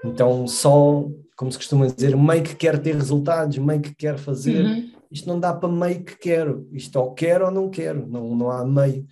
Então, 0.05 0.47
só, 0.47 1.07
como 1.37 1.53
se 1.53 1.59
costuma 1.59 1.87
dizer, 1.87 2.17
meio 2.17 2.43
que 2.43 2.55
quer 2.55 2.81
ter 2.81 2.95
resultados, 2.95 3.59
meio 3.59 3.81
que 3.81 3.95
quer 3.95 4.19
fazer. 4.19 4.65
Uhum. 4.65 4.93
Isto 5.11 5.29
não 5.29 5.39
dá 5.39 5.53
para 5.53 5.69
meio 5.69 6.03
que 6.03 6.17
quero. 6.17 6.69
Isto 6.73 6.97
ou 6.99 7.15
quero 7.15 7.47
ou 7.47 7.51
não 7.51 7.69
quero. 7.69 8.07
Não, 8.07 8.35
não 8.35 8.51
há 8.51 8.65
meio. 8.65 9.07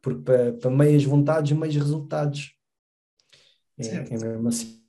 Porque 0.00 0.22
para, 0.22 0.52
para 0.54 0.70
meias 0.70 1.04
vontades, 1.04 1.56
meios 1.56 1.76
resultados. 1.76 2.52
É, 3.78 3.86
é 3.86 4.18
mesmo 4.18 4.48
assim. 4.48 4.80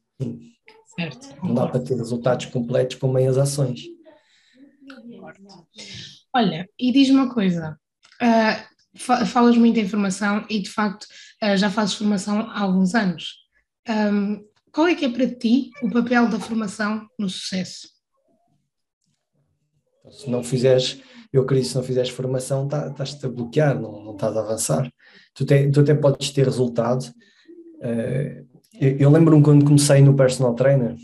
Certo. 0.96 1.36
Não 1.44 1.54
dá 1.54 1.68
para 1.68 1.80
ter 1.80 1.96
resultados 1.96 2.46
completos 2.48 2.98
com 2.98 3.12
meias 3.12 3.38
ações. 3.38 3.82
Olha, 6.34 6.70
e 6.80 6.92
diz 6.92 7.10
uma 7.10 7.34
coisa, 7.34 7.78
uh, 8.22 9.26
falas 9.26 9.58
muita 9.58 9.80
informação 9.80 10.46
e 10.50 10.60
de 10.60 10.70
facto 10.70 11.06
uh, 11.44 11.58
já 11.58 11.70
fazes 11.70 11.96
formação 11.96 12.42
há 12.42 12.62
alguns 12.62 12.96
anos. 12.96 13.36
Um, 13.90 14.46
qual 14.72 14.88
é 14.88 14.96
que 14.96 15.06
é 15.06 15.10
para 15.10 15.28
ti 15.28 15.72
o 15.82 15.90
papel 15.90 16.30
da 16.30 16.40
formação 16.40 17.08
no 17.18 17.30
sucesso? 17.30 17.88
Se 20.10 20.30
não 20.30 20.44
fizeres, 20.44 21.02
eu 21.34 21.42
acredito, 21.42 21.70
se 21.70 21.76
não 21.76 21.84
fizeres 21.84 22.10
formação, 22.10 22.68
tá, 22.68 22.88
estás-te 22.88 23.26
a 23.26 23.30
bloquear, 23.30 23.80
não, 23.80 24.04
não 24.04 24.14
estás 24.14 24.36
a 24.38 24.42
avançar. 24.42 24.92
Tu, 25.34 25.46
te, 25.46 25.70
tu 25.72 25.82
até 25.82 25.96
podes 25.96 26.32
ter 26.32 26.46
resultado. 26.46 27.04
Uh, 27.78 28.48
eu, 28.80 28.98
eu 29.00 29.10
lembro-me 29.10 29.44
quando 29.44 29.66
comecei 29.66 30.02
no 30.02 30.16
personal 30.16 30.54
trainer, 30.54 30.96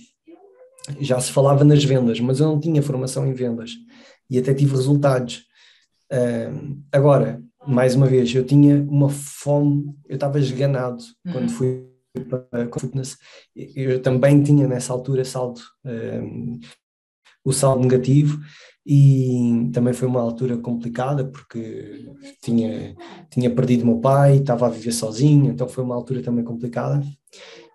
já 1.00 1.19
se 1.19 1.32
falava 1.32 1.63
nas 1.63 1.84
vendas, 1.84 2.19
mas 2.19 2.39
eu 2.39 2.48
não 2.48 2.60
tinha 2.60 2.82
formação 2.82 3.26
em 3.28 3.34
vendas 3.34 3.72
e 4.30 4.38
até 4.38 4.54
tive 4.54 4.76
resultados. 4.76 5.46
Uh, 6.12 6.82
agora, 6.91 7.41
mais 7.65 7.96
uma 7.96 8.08
vez, 8.08 8.34
eu 8.34 8.46
tinha 8.46 8.82
uma 8.89 9.10
fome, 9.10 9.96
eu 10.08 10.15
estava 10.15 10.39
esganado 10.39 11.04
uhum. 11.26 11.32
quando 11.32 11.52
fui 11.52 11.89
para 12.30 12.63
a 12.63 12.80
fitness. 12.80 13.17
Eu 13.56 14.02
também 14.02 14.43
tinha 14.43 14.67
nessa 14.67 14.93
altura 14.93 15.26
saldo, 15.26 15.62
um, 15.86 16.60
o 17.43 17.52
saldo 17.52 17.82
negativo 17.82 18.39
e 18.86 19.69
também 19.74 19.93
foi 19.93 20.08
uma 20.08 20.22
altura 20.22 20.58
complicada 20.58 21.26
porque 21.26 22.06
tinha, 22.41 22.96
tinha 23.30 23.50
perdido 23.50 23.86
meu 23.86 24.00
pai, 24.00 24.38
estava 24.38 24.67
a 24.67 24.69
viver 24.69 24.91
sozinho, 24.91 25.52
então 25.52 25.67
foi 25.67 25.84
uma 25.84 25.96
altura 25.96 26.22
também 26.22 26.43
complicada 26.43 27.02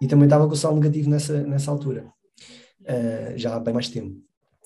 e 0.01 0.07
também 0.07 0.27
estava 0.27 0.47
com 0.47 0.53
o 0.53 0.57
saldo 0.57 0.81
negativo 0.81 1.11
nessa, 1.11 1.43
nessa 1.43 1.71
altura 1.71 2.07
uh, 2.89 3.37
já 3.37 3.55
há 3.55 3.61
bem 3.61 3.75
mais 3.75 3.89
tempo, 3.89 4.17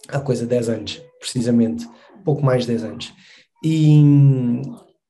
há 0.08 0.20
coisa 0.20 0.42
de 0.42 0.50
10 0.50 0.68
anos, 0.68 1.02
precisamente, 1.18 1.88
pouco 2.24 2.42
mais 2.42 2.62
de 2.62 2.68
10 2.68 2.85
anos. 2.85 3.14
E, 3.64 4.00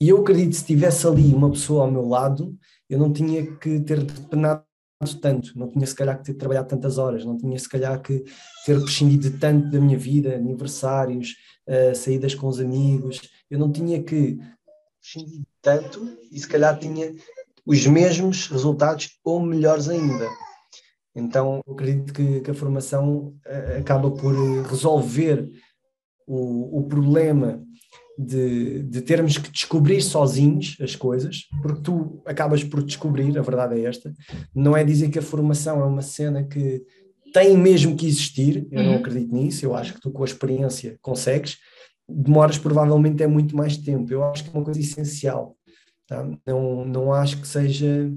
e 0.01 0.09
eu 0.09 0.21
acredito 0.21 0.51
que 0.51 0.57
se 0.57 0.67
tivesse 0.67 1.07
ali 1.07 1.35
uma 1.35 1.51
pessoa 1.51 1.85
ao 1.85 1.91
meu 1.91 2.07
lado, 2.07 2.57
eu 2.89 2.99
não 2.99 3.13
tinha 3.13 3.47
que 3.57 3.81
ter 3.81 4.03
depenado 4.03 4.65
tanto, 5.21 5.59
não 5.59 5.69
tinha 5.69 5.87
se 5.87 5.95
calhar 5.95 6.19
que 6.19 6.25
ter 6.25 6.35
trabalhado 6.35 6.69
tantas 6.69 6.99
horas, 6.99 7.25
não 7.25 7.37
tinha 7.37 7.59
se 7.59 7.69
calhar 7.69 8.01
que 8.01 8.25
ter 8.65 8.81
prescindido 8.81 9.39
tanto 9.39 9.71
da 9.71 9.81
minha 9.81 9.99
vida, 9.99 10.35
aniversários, 10.35 11.37
uh, 11.67 11.95
saídas 11.95 12.35
com 12.35 12.47
os 12.47 12.61
amigos, 12.61 13.21
eu 13.51 13.59
não 13.59 13.73
tinha 13.73 14.03
que 14.03 14.39
prescindir 15.01 15.43
tanto 15.61 16.19
e 16.31 16.39
se 16.39 16.47
calhar 16.47 16.79
tinha 16.79 17.15
os 17.65 17.87
mesmos 17.87 18.49
resultados 18.49 19.19
ou 19.25 19.41
melhores 19.41 19.89
ainda. 19.89 20.29
Então, 21.15 21.61
eu 21.67 21.75
acredito 21.75 22.13
que, 22.13 22.41
que 22.41 22.51
a 22.51 22.55
formação 22.55 23.35
uh, 23.47 23.79
acaba 23.79 24.11
por 24.11 24.35
resolver 24.67 25.51
o, 26.27 26.79
o 26.79 26.83
problema 26.85 27.63
de, 28.19 28.83
de, 28.85 29.03
termos 29.03 29.37
que 29.39 29.51
descobrir 29.51 30.01
sozinhos 30.03 30.77
as 30.81 30.97
coisas, 30.97 31.49
porque 31.63 31.83
tu 31.83 32.23
acabas 32.27 32.63
por 32.63 32.83
descobrir, 32.83 33.37
a 33.39 33.43
verdade 33.43 33.81
é 33.81 33.85
esta. 33.85 34.13
Não 34.55 34.77
é 34.77 34.85
dizer 34.85 35.11
que 35.11 35.19
a 35.19 35.23
formação 35.23 35.81
é 35.81 35.85
uma 35.85 36.03
cena 36.03 36.45
que 36.45 36.83
tem 37.33 37.57
mesmo 37.57 37.97
que 37.97 38.07
existir, 38.07 38.67
eu 38.71 38.81
uhum. 38.81 38.87
não 38.87 38.95
acredito 38.97 39.35
nisso, 39.35 39.65
eu 39.65 39.75
acho 39.75 39.95
que 39.95 40.01
tu 40.01 40.11
com 40.11 40.23
a 40.23 40.27
experiência 40.27 40.99
consegues, 41.01 41.59
demoras 42.09 42.59
provavelmente 42.59 43.23
é 43.23 43.27
muito 43.27 43.57
mais 43.57 43.77
tempo, 43.77 44.13
eu 44.13 44.23
acho 44.25 44.45
que 44.45 44.51
é 44.51 44.53
uma 44.53 44.65
coisa 44.65 44.81
essencial, 44.81 45.57
tá? 46.07 46.29
não, 46.47 46.85
não 46.85 47.13
acho 47.13 47.41
que 47.41 47.49
seja 47.49 48.11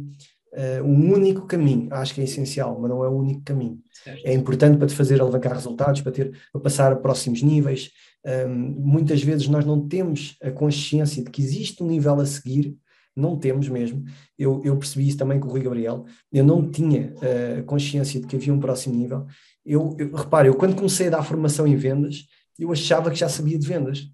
uh, 0.56 0.84
o 0.84 1.14
único 1.14 1.46
caminho, 1.46 1.88
acho 1.92 2.14
que 2.14 2.22
é 2.22 2.24
essencial, 2.24 2.80
mas 2.80 2.90
não 2.90 3.04
é 3.04 3.08
o 3.08 3.18
único 3.18 3.42
caminho. 3.44 3.80
Certo. 4.04 4.26
É 4.26 4.34
importante 4.34 4.78
para 4.78 4.88
te 4.88 4.96
fazer 4.96 5.22
alavancar 5.22 5.54
resultados, 5.54 6.02
para, 6.02 6.12
ter, 6.12 6.32
para 6.52 6.62
passar 6.62 6.92
a 6.92 6.96
próximos 6.96 7.42
níveis, 7.42 7.92
um, 8.26 8.50
muitas 8.50 9.22
vezes 9.22 9.48
nós 9.48 9.64
não 9.66 9.88
temos 9.88 10.36
a 10.42 10.50
consciência 10.50 11.24
de 11.24 11.30
que 11.30 11.42
existe 11.42 11.84
um 11.84 11.88
nível 11.88 12.20
a 12.20 12.26
seguir, 12.26 12.76
não 13.16 13.38
temos 13.38 13.70
mesmo. 13.70 14.04
Eu, 14.38 14.62
eu 14.66 14.76
percebi 14.78 15.08
isso 15.08 15.18
também 15.18 15.40
com 15.40 15.48
o 15.48 15.52
Rui 15.52 15.62
Gabriel. 15.62 16.06
Eu 16.32 16.44
não 16.44 16.70
tinha 16.70 17.14
a 17.14 17.62
uh, 17.62 17.64
consciência 17.64 18.20
de 18.20 18.28
que 18.28 18.36
havia 18.36 18.54
um 18.54 18.60
próximo 18.60 18.96
nível. 18.96 19.26
Eu, 19.66 19.96
eu 19.98 20.14
repare, 20.14 20.50
eu 20.50 20.56
quando 20.56 20.76
comecei 20.76 21.08
a 21.08 21.12
dar 21.12 21.24
formação 21.24 21.66
em 21.66 21.76
vendas, 21.76 22.26
eu 22.60 22.72
achava 22.72 23.10
que 23.10 23.18
já 23.18 23.30
sabia 23.30 23.58
de 23.58 23.68
vendas. 23.68 24.10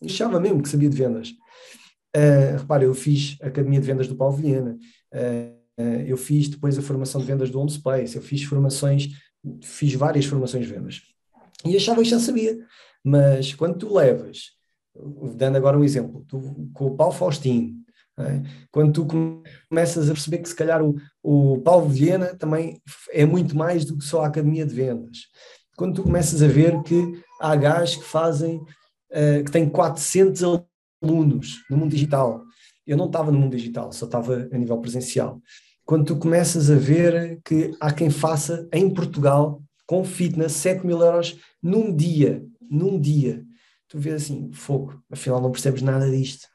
Eu 0.00 0.08
achava 0.08 0.40
mesmo 0.40 0.62
que 0.62 0.68
sabia 0.68 0.88
de 0.88 0.96
vendas. 0.96 1.30
Uh, 2.16 2.58
repare, 2.58 2.86
eu 2.86 2.94
fiz 2.94 3.36
a 3.40 3.46
Academia 3.46 3.80
de 3.80 3.86
Vendas 3.86 4.08
do 4.08 4.16
Paulo 4.16 4.34
Vilhena, 4.36 4.76
eu 6.06 6.16
fiz 6.16 6.48
depois 6.48 6.78
a 6.78 6.82
formação 6.82 7.20
de 7.20 7.26
vendas 7.26 7.50
do 7.50 7.58
Home 7.58 7.70
Space, 7.70 8.16
eu 8.16 8.22
fiz 8.22 8.42
formações, 8.44 9.08
fiz 9.62 9.94
várias 9.94 10.24
formações 10.24 10.66
de 10.66 10.72
vendas. 10.72 11.02
E 11.64 11.76
achava 11.76 12.02
que 12.02 12.08
já 12.08 12.18
sabia. 12.18 12.58
Mas 13.04 13.54
quando 13.54 13.78
tu 13.78 13.94
levas, 13.94 14.50
dando 15.34 15.56
agora 15.56 15.78
um 15.78 15.84
exemplo, 15.84 16.24
tu, 16.28 16.70
com 16.72 16.86
o 16.86 16.96
Paulo 16.96 17.12
Faustino, 17.12 17.80
é? 18.18 18.42
quando 18.70 18.92
tu 18.92 19.06
começas 19.68 20.08
a 20.08 20.12
perceber 20.12 20.38
que 20.38 20.48
se 20.48 20.54
calhar 20.54 20.82
o, 20.82 20.96
o 21.22 21.58
Paulo 21.62 21.88
Viena 21.88 22.34
também 22.34 22.80
é 23.10 23.24
muito 23.24 23.56
mais 23.56 23.84
do 23.84 23.96
que 23.96 24.04
só 24.04 24.22
a 24.22 24.26
academia 24.26 24.66
de 24.66 24.74
vendas, 24.74 25.28
quando 25.76 25.94
tu 25.94 26.02
começas 26.02 26.42
a 26.42 26.46
ver 26.46 26.82
que 26.82 27.22
há 27.40 27.56
gajos 27.56 27.96
que 27.96 28.04
fazem, 28.04 28.56
uh, 28.58 29.44
que 29.44 29.50
têm 29.50 29.68
400 29.68 30.42
alunos 31.02 31.64
no 31.70 31.78
mundo 31.78 31.90
digital, 31.90 32.42
eu 32.86 32.96
não 32.96 33.06
estava 33.06 33.30
no 33.30 33.38
mundo 33.38 33.56
digital, 33.56 33.92
só 33.92 34.06
estava 34.06 34.48
a 34.52 34.58
nível 34.58 34.78
presencial. 34.78 35.40
Quando 35.84 36.04
tu 36.04 36.16
começas 36.16 36.70
a 36.70 36.76
ver 36.76 37.40
que 37.44 37.72
há 37.80 37.92
quem 37.92 38.10
faça 38.10 38.68
em 38.72 38.88
Portugal, 38.88 39.62
com 39.86 40.04
fitness, 40.04 40.52
7 40.52 40.86
mil 40.86 41.00
euros 41.00 41.36
num 41.62 41.94
dia, 41.94 42.44
num 42.70 43.00
dia, 43.00 43.44
tu 43.88 43.98
vês 43.98 44.22
assim, 44.22 44.52
fogo, 44.52 45.02
afinal 45.10 45.40
não 45.40 45.50
percebes 45.50 45.82
nada 45.82 46.08
disto. 46.08 46.46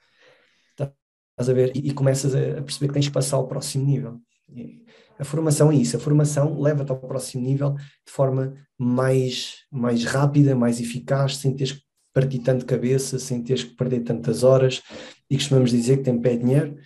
Estás 0.71 1.49
a 1.49 1.53
ver? 1.53 1.75
E, 1.75 1.89
e 1.89 1.93
começas 1.93 2.33
a, 2.33 2.61
perceber 2.61 2.87
que 2.87 2.93
tens 2.93 3.07
que 3.07 3.13
passar 3.13 3.35
ao 3.35 3.47
próximo 3.47 3.85
nível. 3.85 4.21
E 4.49 4.85
a 5.19 5.25
formação 5.25 5.71
é 5.71 5.75
isso, 5.75 5.97
a 5.97 5.99
formação 5.99 6.59
leva-te 6.61 6.91
ao 6.91 6.99
próximo 6.99 7.43
nível 7.43 7.73
de 7.73 8.11
forma 8.11 8.55
mais, 8.77 9.65
mais 9.69 10.05
rápida, 10.05 10.55
mais 10.55 10.79
eficaz, 10.79 11.37
sem 11.37 11.53
teres 11.53 11.73
que 11.73 11.84
partir 12.15 12.39
tanto 12.39 12.65
cabeça, 12.65 13.19
sem 13.19 13.43
teres 13.43 13.65
que 13.65 13.75
perder 13.75 13.99
tantas 13.99 14.41
horas. 14.41 14.81
E 15.29 15.35
costumamos 15.35 15.69
dizer 15.69 15.97
que 15.97 16.03
tem 16.03 16.19
pé 16.19 16.37
dinheiro 16.37 16.77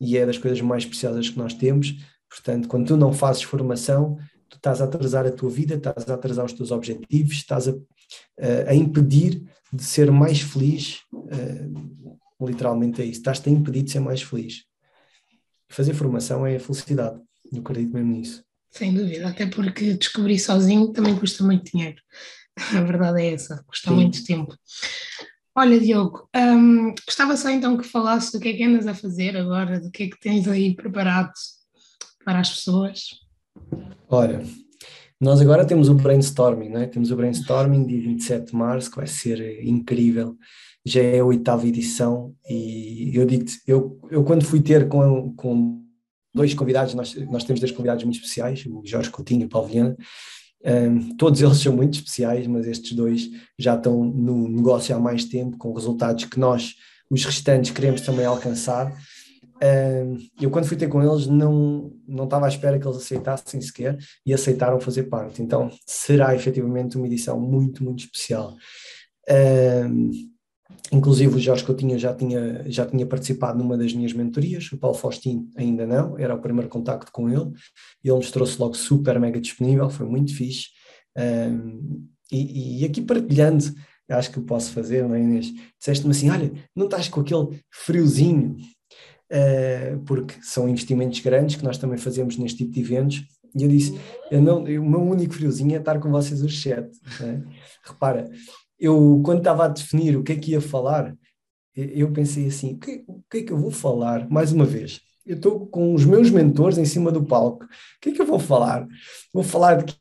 e 0.00 0.16
é 0.16 0.24
das 0.24 0.38
coisas 0.38 0.60
mais 0.60 0.86
preciosas 0.86 1.28
que 1.28 1.36
nós 1.36 1.52
temos. 1.52 1.96
Portanto, 2.30 2.68
quando 2.68 2.86
tu 2.86 2.96
não 2.96 3.12
fazes 3.12 3.42
formação, 3.42 4.16
tu 4.48 4.56
estás 4.56 4.80
a 4.80 4.84
atrasar 4.84 5.26
a 5.26 5.32
tua 5.32 5.50
vida, 5.50 5.74
estás 5.74 6.08
a 6.08 6.14
atrasar 6.14 6.44
os 6.44 6.52
teus 6.52 6.70
objetivos, 6.70 7.32
estás 7.32 7.66
a, 7.66 7.72
a, 8.40 8.70
a 8.70 8.74
impedir 8.74 9.42
de 9.72 9.82
ser 9.82 10.10
mais 10.10 10.40
feliz. 10.40 11.00
Uh, 11.12 12.46
literalmente 12.46 13.02
é 13.02 13.04
isso. 13.04 13.18
Estás-te 13.18 13.48
a 13.48 13.52
impedir 13.52 13.82
de 13.82 13.90
ser 13.90 14.00
mais 14.00 14.22
feliz. 14.22 14.64
Fazer 15.68 15.94
formação 15.94 16.46
é 16.46 16.56
a 16.56 16.60
felicidade. 16.60 17.20
Eu 17.52 17.60
acredito 17.60 17.92
mesmo 17.92 18.12
nisso. 18.12 18.44
Sem 18.70 18.94
dúvida, 18.94 19.28
até 19.28 19.46
porque 19.46 19.94
descobrir 19.94 20.38
sozinho 20.38 20.92
também 20.92 21.16
custa 21.16 21.42
muito 21.42 21.72
dinheiro. 21.72 21.96
A 22.74 22.80
verdade 22.80 23.22
é 23.22 23.34
essa, 23.34 23.62
custa 23.66 23.90
Sim. 23.90 23.96
muito 23.96 24.24
tempo. 24.24 24.54
Olha, 25.54 25.80
Diogo, 25.80 26.28
hum, 26.36 26.94
gostava 27.06 27.36
só 27.36 27.48
então 27.48 27.76
que 27.78 27.88
falasses 27.88 28.30
do 28.30 28.38
que 28.38 28.48
é 28.48 28.52
que 28.52 28.64
andas 28.64 28.86
a 28.86 28.94
fazer 28.94 29.36
agora, 29.36 29.80
do 29.80 29.90
que 29.90 30.02
é 30.04 30.08
que 30.08 30.20
tens 30.20 30.46
aí 30.46 30.74
preparado 30.74 31.32
para 32.24 32.40
as 32.40 32.50
pessoas. 32.50 33.08
Olha, 34.08 34.42
nós 35.18 35.40
agora 35.40 35.64
temos 35.64 35.88
o 35.88 35.94
brainstorming, 35.94 36.68
não 36.68 36.80
é? 36.80 36.86
Temos 36.86 37.10
o 37.10 37.16
brainstorming 37.16 37.86
dia 37.86 38.02
27 38.02 38.50
de 38.50 38.54
março, 38.54 38.90
que 38.90 38.98
vai 38.98 39.06
ser 39.06 39.64
incrível. 39.64 40.36
Já 40.84 41.02
é 41.02 41.20
a 41.20 41.24
oitava 41.24 41.66
edição 41.66 42.34
e 42.48 43.10
eu 43.14 43.24
digo 43.24 43.44
eu, 43.66 43.98
eu 44.10 44.22
quando 44.24 44.44
fui 44.44 44.60
ter 44.60 44.88
com, 44.88 45.32
com 45.34 45.82
dois 46.34 46.52
convidados, 46.52 46.92
nós, 46.92 47.14
nós 47.30 47.44
temos 47.44 47.60
dois 47.60 47.72
convidados 47.72 48.04
muito 48.04 48.16
especiais, 48.16 48.64
o 48.66 48.82
Jorge 48.84 49.10
Coutinho 49.10 49.42
e 49.42 49.44
o 49.46 49.48
Paulo 49.48 49.68
Viana, 49.68 49.96
um, 50.64 51.16
todos 51.16 51.40
eles 51.40 51.58
são 51.58 51.74
muito 51.74 51.94
especiais, 51.94 52.46
mas 52.46 52.66
estes 52.66 52.92
dois 52.92 53.30
já 53.58 53.74
estão 53.76 54.04
no 54.04 54.48
negócio 54.48 54.94
há 54.94 54.98
mais 54.98 55.24
tempo, 55.24 55.56
com 55.56 55.72
resultados 55.72 56.24
que 56.24 56.38
nós, 56.38 56.74
os 57.10 57.24
restantes, 57.24 57.70
queremos 57.70 58.00
também 58.00 58.26
alcançar 58.26 58.92
eu 60.40 60.50
quando 60.50 60.66
fui 60.66 60.76
ter 60.76 60.88
com 60.88 61.02
eles 61.02 61.26
não, 61.26 61.92
não 62.06 62.24
estava 62.24 62.46
à 62.46 62.48
espera 62.48 62.78
que 62.78 62.86
eles 62.86 62.98
aceitassem 62.98 63.60
sequer 63.60 63.96
e 64.24 64.34
aceitaram 64.34 64.80
fazer 64.80 65.04
parte. 65.04 65.42
Então 65.42 65.70
será 65.86 66.34
efetivamente 66.34 66.96
uma 66.96 67.06
edição 67.06 67.40
muito, 67.40 67.82
muito 67.82 68.00
especial. 68.00 68.54
Inclusive 70.92 71.34
o 71.34 71.38
Jorge 71.38 71.64
Coutinho 71.64 71.98
já 71.98 72.14
tinha, 72.14 72.64
já 72.70 72.86
tinha 72.86 73.06
participado 73.06 73.58
numa 73.58 73.76
das 73.76 73.92
minhas 73.92 74.12
mentorias, 74.12 74.70
o 74.72 74.78
Paulo 74.78 74.96
Faustino 74.96 75.48
ainda 75.56 75.86
não, 75.86 76.18
era 76.18 76.34
o 76.34 76.40
primeiro 76.40 76.68
contacto 76.68 77.10
com 77.12 77.28
ele, 77.28 77.50
ele 78.02 78.14
mostrou-se 78.14 78.58
logo 78.60 78.74
super 78.74 79.18
mega 79.18 79.40
disponível, 79.40 79.90
foi 79.90 80.06
muito 80.06 80.34
fixe. 80.34 80.68
e, 82.32 82.82
e 82.82 82.84
aqui 82.84 83.00
partilhando 83.00 83.64
acho 84.08 84.30
que 84.30 84.40
posso 84.40 84.70
fazer, 84.70 85.02
não 85.02 85.14
é 85.14 85.20
Inês? 85.20 85.52
Disseste-me 85.78 86.12
assim, 86.12 86.30
olha, 86.30 86.52
não 86.74 86.86
estás 86.86 87.08
com 87.08 87.20
aquele 87.20 87.60
friozinho 87.70 88.56
uh, 89.32 89.98
porque 90.04 90.34
são 90.42 90.68
investimentos 90.68 91.20
grandes 91.20 91.56
que 91.56 91.64
nós 91.64 91.78
também 91.78 91.98
fazemos 91.98 92.36
neste 92.36 92.58
tipo 92.58 92.72
de 92.72 92.80
eventos. 92.80 93.24
E 93.54 93.62
eu 93.62 93.68
disse: 93.68 93.98
eu 94.30 94.40
não, 94.40 94.66
eu, 94.68 94.82
o 94.82 94.88
meu 94.88 95.00
único 95.00 95.34
friozinho 95.34 95.74
é 95.74 95.78
estar 95.78 95.98
com 95.98 96.10
vocês 96.10 96.42
os 96.42 96.60
sete. 96.60 96.96
Né? 97.20 97.42
Repara, 97.82 98.30
eu 98.78 99.20
quando 99.24 99.38
estava 99.38 99.64
a 99.64 99.68
definir 99.68 100.16
o 100.16 100.22
que 100.22 100.32
é 100.32 100.36
que 100.36 100.52
ia 100.52 100.60
falar, 100.60 101.16
eu 101.74 102.10
pensei 102.12 102.46
assim: 102.46 102.74
o 102.74 102.78
que, 102.78 103.04
o 103.06 103.22
que 103.30 103.38
é 103.38 103.42
que 103.42 103.52
eu 103.52 103.58
vou 103.58 103.70
falar? 103.70 104.28
Mais 104.30 104.52
uma 104.52 104.64
vez, 104.64 105.00
eu 105.26 105.36
estou 105.36 105.66
com 105.66 105.94
os 105.94 106.04
meus 106.04 106.30
mentores 106.30 106.78
em 106.78 106.84
cima 106.84 107.12
do 107.12 107.24
palco. 107.24 107.64
O 107.64 107.68
que 108.00 108.10
é 108.10 108.12
que 108.12 108.22
eu 108.22 108.26
vou 108.26 108.38
falar? 108.38 108.86
Vou 109.32 109.42
falar 109.42 109.84
de 109.84 109.94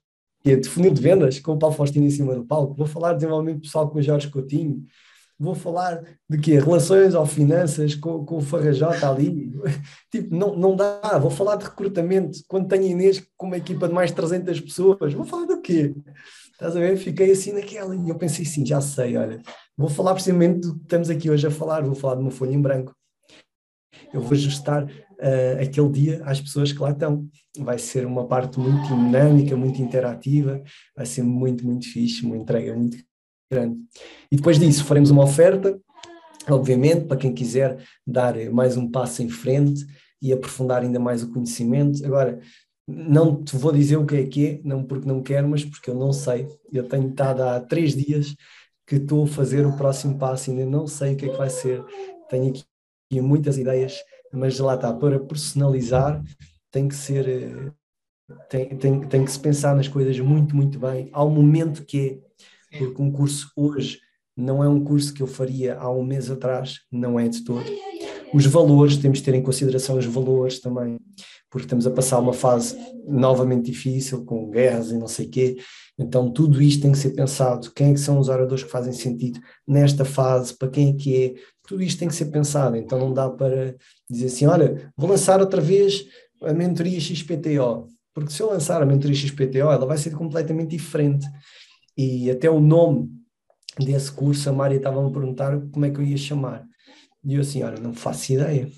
de 0.45 0.69
funil 0.69 0.93
de 0.93 1.01
vendas 1.01 1.39
com 1.39 1.53
o 1.53 1.57
Paulo 1.57 1.75
Faustino 1.75 2.05
em 2.05 2.11
cima 2.11 2.35
do 2.35 2.45
palco, 2.45 2.75
vou 2.75 2.85
falar 2.85 3.13
de 3.13 3.19
desenvolvimento 3.19 3.61
pessoal 3.61 3.89
com 3.89 3.97
o 3.97 4.01
Jorge 4.01 4.29
Coutinho, 4.29 4.85
vou 5.39 5.55
falar 5.55 6.03
de 6.29 6.37
quê? 6.37 6.59
Relações 6.59 7.15
ou 7.15 7.25
finanças 7.25 7.95
com, 7.95 8.23
com 8.23 8.37
o 8.37 8.41
Farrajota 8.41 9.09
ali. 9.09 9.51
tipo, 10.11 10.35
não, 10.35 10.55
não 10.55 10.75
dá. 10.75 11.17
Vou 11.17 11.31
falar 11.31 11.55
de 11.55 11.65
recrutamento 11.65 12.37
quando 12.47 12.67
tenho 12.67 12.83
Inês 12.83 13.25
com 13.35 13.47
uma 13.47 13.57
equipa 13.57 13.87
de 13.87 13.93
mais 13.93 14.11
de 14.11 14.15
300 14.17 14.59
pessoas. 14.61 15.13
Vou 15.13 15.25
falar 15.25 15.45
do 15.45 15.61
quê? 15.61 15.95
Estás 16.55 16.73
a 16.73 16.79
ver? 16.79 16.95
Fiquei 16.95 17.31
assim 17.31 17.51
naquela 17.51 17.93
e 17.93 18.07
eu 18.07 18.15
pensei 18.15 18.45
sim, 18.45 18.65
já 18.65 18.79
sei, 18.79 19.17
olha, 19.17 19.41
vou 19.75 19.89
falar 19.89 20.13
precisamente 20.13 20.61
do 20.61 20.75
que 20.75 20.83
estamos 20.83 21.09
aqui 21.09 21.29
hoje 21.29 21.45
a 21.45 21.51
falar, 21.51 21.83
vou 21.83 21.95
falar 21.95 22.15
de 22.15 22.21
uma 22.21 22.31
folha 22.31 22.53
em 22.53 22.61
branco. 22.61 22.95
Eu 24.13 24.21
vou 24.21 24.31
ajustar 24.31 24.85
uh, 24.85 25.61
aquele 25.61 25.89
dia 25.89 26.23
às 26.23 26.39
pessoas 26.39 26.71
que 26.71 26.79
lá 26.79 26.91
estão. 26.91 27.27
Vai 27.57 27.77
ser 27.77 28.05
uma 28.05 28.25
parte 28.25 28.57
muito 28.57 28.87
dinâmica, 28.87 29.57
muito 29.57 29.81
interativa, 29.81 30.63
vai 30.95 31.05
ser 31.05 31.23
muito, 31.23 31.65
muito 31.65 31.91
fixe, 31.91 32.25
uma 32.25 32.37
entrega 32.37 32.73
muito 32.73 32.97
grande. 33.51 33.77
E 34.31 34.37
depois 34.37 34.57
disso 34.57 34.85
faremos 34.85 35.11
uma 35.11 35.25
oferta, 35.25 35.77
obviamente, 36.49 37.05
para 37.05 37.17
quem 37.17 37.33
quiser 37.33 37.83
dar 38.07 38.33
mais 38.49 38.77
um 38.77 38.89
passo 38.89 39.21
em 39.21 39.27
frente 39.27 39.85
e 40.21 40.31
aprofundar 40.31 40.83
ainda 40.83 41.01
mais 41.01 41.21
o 41.21 41.33
conhecimento. 41.33 42.05
Agora, 42.05 42.39
não 42.87 43.43
te 43.43 43.57
vou 43.57 43.71
dizer 43.71 43.97
o 43.97 44.05
que 44.05 44.15
é 44.15 44.25
que 44.25 44.47
é, 44.47 44.61
não 44.63 44.83
porque 44.83 45.07
não 45.07 45.21
quero, 45.21 45.47
mas 45.47 45.65
porque 45.65 45.89
eu 45.89 45.95
não 45.95 46.13
sei. 46.13 46.47
Eu 46.71 46.87
tenho 46.87 47.09
estado 47.09 47.41
há 47.41 47.59
três 47.59 47.95
dias 47.95 48.35
que 48.85 48.97
estou 48.97 49.23
a 49.23 49.27
fazer 49.27 49.65
o 49.65 49.75
próximo 49.75 50.17
passo, 50.17 50.51
ainda 50.51 50.65
não 50.65 50.85
sei 50.85 51.13
o 51.13 51.17
que 51.17 51.25
é 51.25 51.29
que 51.29 51.37
vai 51.37 51.49
ser. 51.49 51.83
Tenho 52.29 52.49
aqui 52.49 53.21
muitas 53.21 53.57
ideias, 53.57 53.97
mas 54.31 54.59
lá 54.59 54.75
está, 54.75 54.93
para 54.93 55.19
personalizar 55.19 56.23
tem 56.71 56.87
que 56.87 56.95
ser, 56.95 57.27
eh, 57.27 57.71
tem, 58.49 58.77
tem, 58.77 58.99
tem 59.07 59.25
que 59.25 59.31
se 59.31 59.39
pensar 59.39 59.75
nas 59.75 59.87
coisas 59.87 60.19
muito, 60.19 60.55
muito 60.55 60.77
bem, 60.77 61.09
ao 61.13 61.29
momento 61.29 61.85
que 61.85 62.21
é 62.71 62.77
porque 62.77 63.01
um 63.01 63.11
curso 63.11 63.49
hoje 63.55 63.99
não 64.35 64.61
é 64.61 64.67
um 64.67 64.83
curso 64.83 65.13
que 65.13 65.23
eu 65.23 65.27
faria 65.27 65.77
há 65.77 65.89
um 65.89 66.03
mês 66.03 66.29
atrás, 66.29 66.81
não 66.91 67.17
é 67.17 67.29
de 67.29 67.43
todo. 67.45 67.63
Os 68.35 68.45
valores, 68.47 68.97
temos 68.97 69.19
de 69.19 69.23
ter 69.23 69.33
em 69.33 69.41
consideração 69.41 69.97
os 69.97 70.05
valores 70.05 70.59
também, 70.59 70.99
porque 71.49 71.65
estamos 71.65 71.87
a 71.87 71.91
passar 71.91 72.19
uma 72.19 72.33
fase 72.33 72.75
novamente 73.07 73.71
difícil, 73.71 74.25
com 74.25 74.49
guerras 74.49 74.91
e 74.91 74.97
não 74.97 75.07
sei 75.07 75.25
quê, 75.27 75.55
então 75.97 76.29
tudo 76.29 76.61
isto 76.61 76.81
tem 76.81 76.91
que 76.91 76.97
ser 76.97 77.11
pensado, 77.11 77.71
quem 77.71 77.91
é 77.91 77.93
que 77.93 77.99
são 78.01 78.19
os 78.19 78.27
oradores 78.27 78.65
que 78.65 78.69
fazem 78.69 78.91
sentido 78.91 79.39
nesta 79.65 80.03
fase, 80.03 80.53
para 80.53 80.67
quem 80.67 80.89
é 80.89 80.93
que 80.93 81.23
é, 81.23 81.33
tudo 81.65 81.81
isto 81.81 81.97
tem 81.97 82.09
que 82.09 82.13
ser 82.13 82.25
pensado, 82.25 82.75
então 82.75 82.99
não 82.99 83.13
dá 83.13 83.29
para 83.29 83.73
dizer 84.09 84.25
assim, 84.25 84.45
olha, 84.47 84.91
vou 84.97 85.09
lançar 85.09 85.39
outra 85.39 85.61
vez 85.61 86.05
a 86.43 86.51
mentoria 86.51 86.99
XPTO, 86.99 87.87
porque 88.13 88.33
se 88.33 88.41
eu 88.41 88.49
lançar 88.49 88.81
a 88.81 88.85
mentoria 88.85 89.15
XPTO, 89.15 89.71
ela 89.71 89.85
vai 89.85 89.97
ser 89.97 90.11
completamente 90.11 90.71
diferente. 90.71 91.25
E 91.97 92.29
até 92.29 92.49
o 92.49 92.59
nome 92.59 93.09
desse 93.79 94.11
curso, 94.11 94.49
a 94.49 94.53
Mária 94.53 94.75
estava 94.75 95.07
a 95.07 95.09
perguntar 95.09 95.57
como 95.71 95.85
é 95.85 95.89
que 95.89 95.99
eu 95.99 96.03
ia 96.03 96.17
chamar. 96.17 96.65
E 97.25 97.33
eu 97.33 97.41
assim, 97.41 97.63
olha, 97.63 97.79
não 97.79 97.93
faço 97.93 98.33
ideia. 98.33 98.69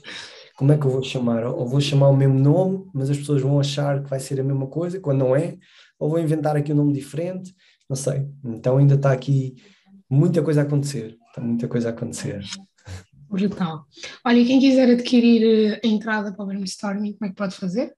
Como 0.57 0.71
é 0.71 0.77
que 0.77 0.85
eu 0.85 0.89
vou 0.89 1.03
chamar? 1.03 1.45
Ou 1.45 1.67
vou 1.67 1.81
chamar 1.81 2.09
o 2.09 2.15
mesmo 2.15 2.39
nome, 2.39 2.89
mas 2.93 3.09
as 3.09 3.17
pessoas 3.17 3.41
vão 3.41 3.59
achar 3.59 4.01
que 4.01 4.09
vai 4.09 4.19
ser 4.19 4.39
a 4.39 4.43
mesma 4.43 4.67
coisa, 4.67 4.99
quando 4.99 5.19
não 5.19 5.35
é, 5.35 5.57
ou 5.99 6.09
vou 6.09 6.19
inventar 6.19 6.55
aqui 6.55 6.71
um 6.71 6.77
nome 6.77 6.93
diferente, 6.93 7.53
não 7.89 7.95
sei. 7.95 8.27
Então 8.43 8.77
ainda 8.77 8.95
está 8.95 9.11
aqui 9.11 9.55
muita 10.09 10.41
coisa 10.41 10.61
a 10.61 10.63
acontecer. 10.63 11.17
Está 11.27 11.41
muita 11.41 11.67
coisa 11.67 11.89
a 11.89 11.91
acontecer. 11.91 12.43
Brutal. 13.29 13.85
Olha, 14.25 14.45
quem 14.45 14.59
quiser 14.59 14.89
adquirir 14.89 15.43
eh, 15.43 15.81
a 15.83 15.87
entrada 15.87 16.33
para 16.33 16.43
o 16.43 16.47
brainstorming, 16.47 17.13
como 17.13 17.25
é 17.25 17.29
que 17.29 17.35
pode 17.35 17.55
fazer? 17.55 17.93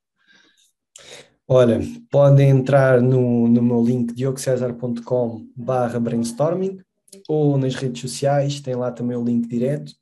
Olha, 1.48 1.80
podem 2.10 2.50
entrar 2.50 3.02
no, 3.02 3.48
no 3.48 3.62
meu 3.62 3.84
link 3.84 4.14
diogocesar.com 4.14 5.48
barra 5.56 6.00
brainstorming 6.00 6.80
ou 7.28 7.58
nas 7.58 7.76
redes 7.76 8.02
sociais, 8.02 8.60
tem 8.60 8.76
lá 8.76 8.92
também 8.92 9.16
o 9.16 9.24
link 9.24 9.48
direto 9.48 9.94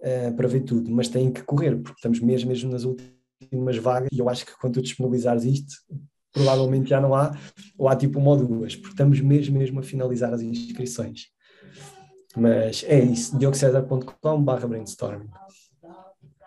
uh, 0.00 0.34
para 0.34 0.48
ver 0.48 0.60
tudo, 0.60 0.90
mas 0.90 1.08
têm 1.08 1.32
que 1.32 1.42
correr, 1.42 1.76
porque 1.76 1.98
estamos 1.98 2.20
mesmo, 2.20 2.48
mesmo 2.48 2.70
nas 2.70 2.84
últimas 2.84 3.76
vagas 3.76 4.08
e 4.12 4.18
eu 4.18 4.28
acho 4.28 4.44
que 4.44 4.56
quando 4.58 4.74
tu 4.74 4.82
disponibilizares 4.82 5.44
isto, 5.44 5.74
provavelmente 6.32 6.90
já 6.90 7.00
não 7.00 7.14
há, 7.14 7.36
ou 7.76 7.88
há 7.88 7.96
tipo 7.96 8.18
uma 8.18 8.30
ou 8.30 8.36
duas, 8.36 8.76
porque 8.76 8.92
estamos 8.92 9.20
mesmo, 9.20 9.58
mesmo 9.58 9.80
a 9.80 9.82
finalizar 9.82 10.32
as 10.32 10.40
inscrições. 10.40 11.26
Mas 12.36 12.84
é 12.86 13.00
isso, 13.00 13.36
diogocesar.com 13.38 14.42
barra 14.42 14.66
brainstorming. 14.68 15.30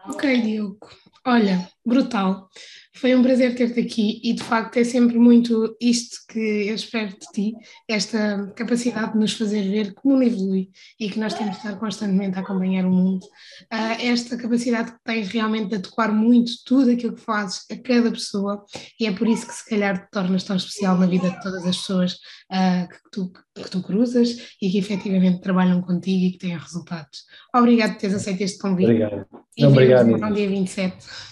Ok, 0.07 0.41
Diogo. 0.41 0.89
Olha, 1.25 1.69
brutal. 1.85 2.49
Foi 2.93 3.15
um 3.15 3.23
prazer 3.23 3.55
ter-te 3.55 3.79
aqui 3.79 4.19
e 4.21 4.33
de 4.33 4.43
facto 4.43 4.77
é 4.77 4.83
sempre 4.83 5.17
muito 5.17 5.75
isto 5.79 6.17
que 6.27 6.67
eu 6.67 6.75
espero 6.75 7.07
de 7.07 7.25
ti, 7.33 7.53
esta 7.87 8.51
capacidade 8.55 9.13
de 9.13 9.17
nos 9.17 9.33
fazer 9.33 9.63
ver 9.63 9.93
que 9.93 10.01
o 10.03 10.09
mundo 10.09 10.23
evolui 10.23 10.69
e 10.99 11.09
que 11.09 11.17
nós 11.17 11.33
temos 11.33 11.53
de 11.53 11.57
estar 11.57 11.79
constantemente 11.79 12.37
a 12.37 12.41
acompanhar 12.41 12.85
o 12.85 12.91
mundo. 12.91 13.23
Uh, 13.71 13.95
esta 14.01 14.35
capacidade 14.35 14.91
que 14.91 14.97
tens 15.05 15.29
realmente 15.29 15.69
de 15.69 15.75
adequar 15.75 16.13
muito 16.13 16.51
tudo 16.65 16.91
aquilo 16.91 17.15
que 17.15 17.21
fazes 17.21 17.65
a 17.71 17.77
cada 17.77 18.11
pessoa 18.11 18.65
e 18.99 19.05
é 19.05 19.11
por 19.11 19.27
isso 19.27 19.47
que 19.47 19.53
se 19.53 19.69
calhar 19.69 20.05
te 20.05 20.11
tornas 20.11 20.43
tão 20.43 20.57
especial 20.57 20.97
na 20.97 21.05
vida 21.05 21.29
de 21.29 21.41
todas 21.41 21.65
as 21.65 21.77
pessoas 21.77 22.13
uh, 22.51 22.89
que, 22.89 23.09
tu, 23.11 23.31
que 23.55 23.71
tu 23.71 23.81
cruzas 23.81 24.55
e 24.61 24.69
que 24.69 24.77
efetivamente 24.77 25.41
trabalham 25.41 25.81
contigo 25.81 26.25
e 26.25 26.31
que 26.31 26.39
têm 26.39 26.57
resultados. 26.57 27.23
Obrigado 27.55 27.93
por 27.93 28.01
teres 28.01 28.17
aceito 28.17 28.41
este 28.41 28.59
convite. 28.59 28.91
Obrigado. 28.91 29.25
E 29.57 29.65
Obrigado. 29.65 30.07
No 30.07 30.33
dia 30.33 30.49
27. 30.49 31.30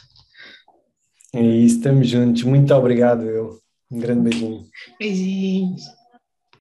É 1.33 1.41
isso, 1.41 1.77
estamos 1.77 2.07
juntos. 2.07 2.43
Muito 2.43 2.73
obrigado, 2.73 3.23
eu. 3.23 3.59
Um 3.91 3.99
grande 3.99 4.29
beijinho. 4.29 4.65
Beijinhos. 4.99 5.81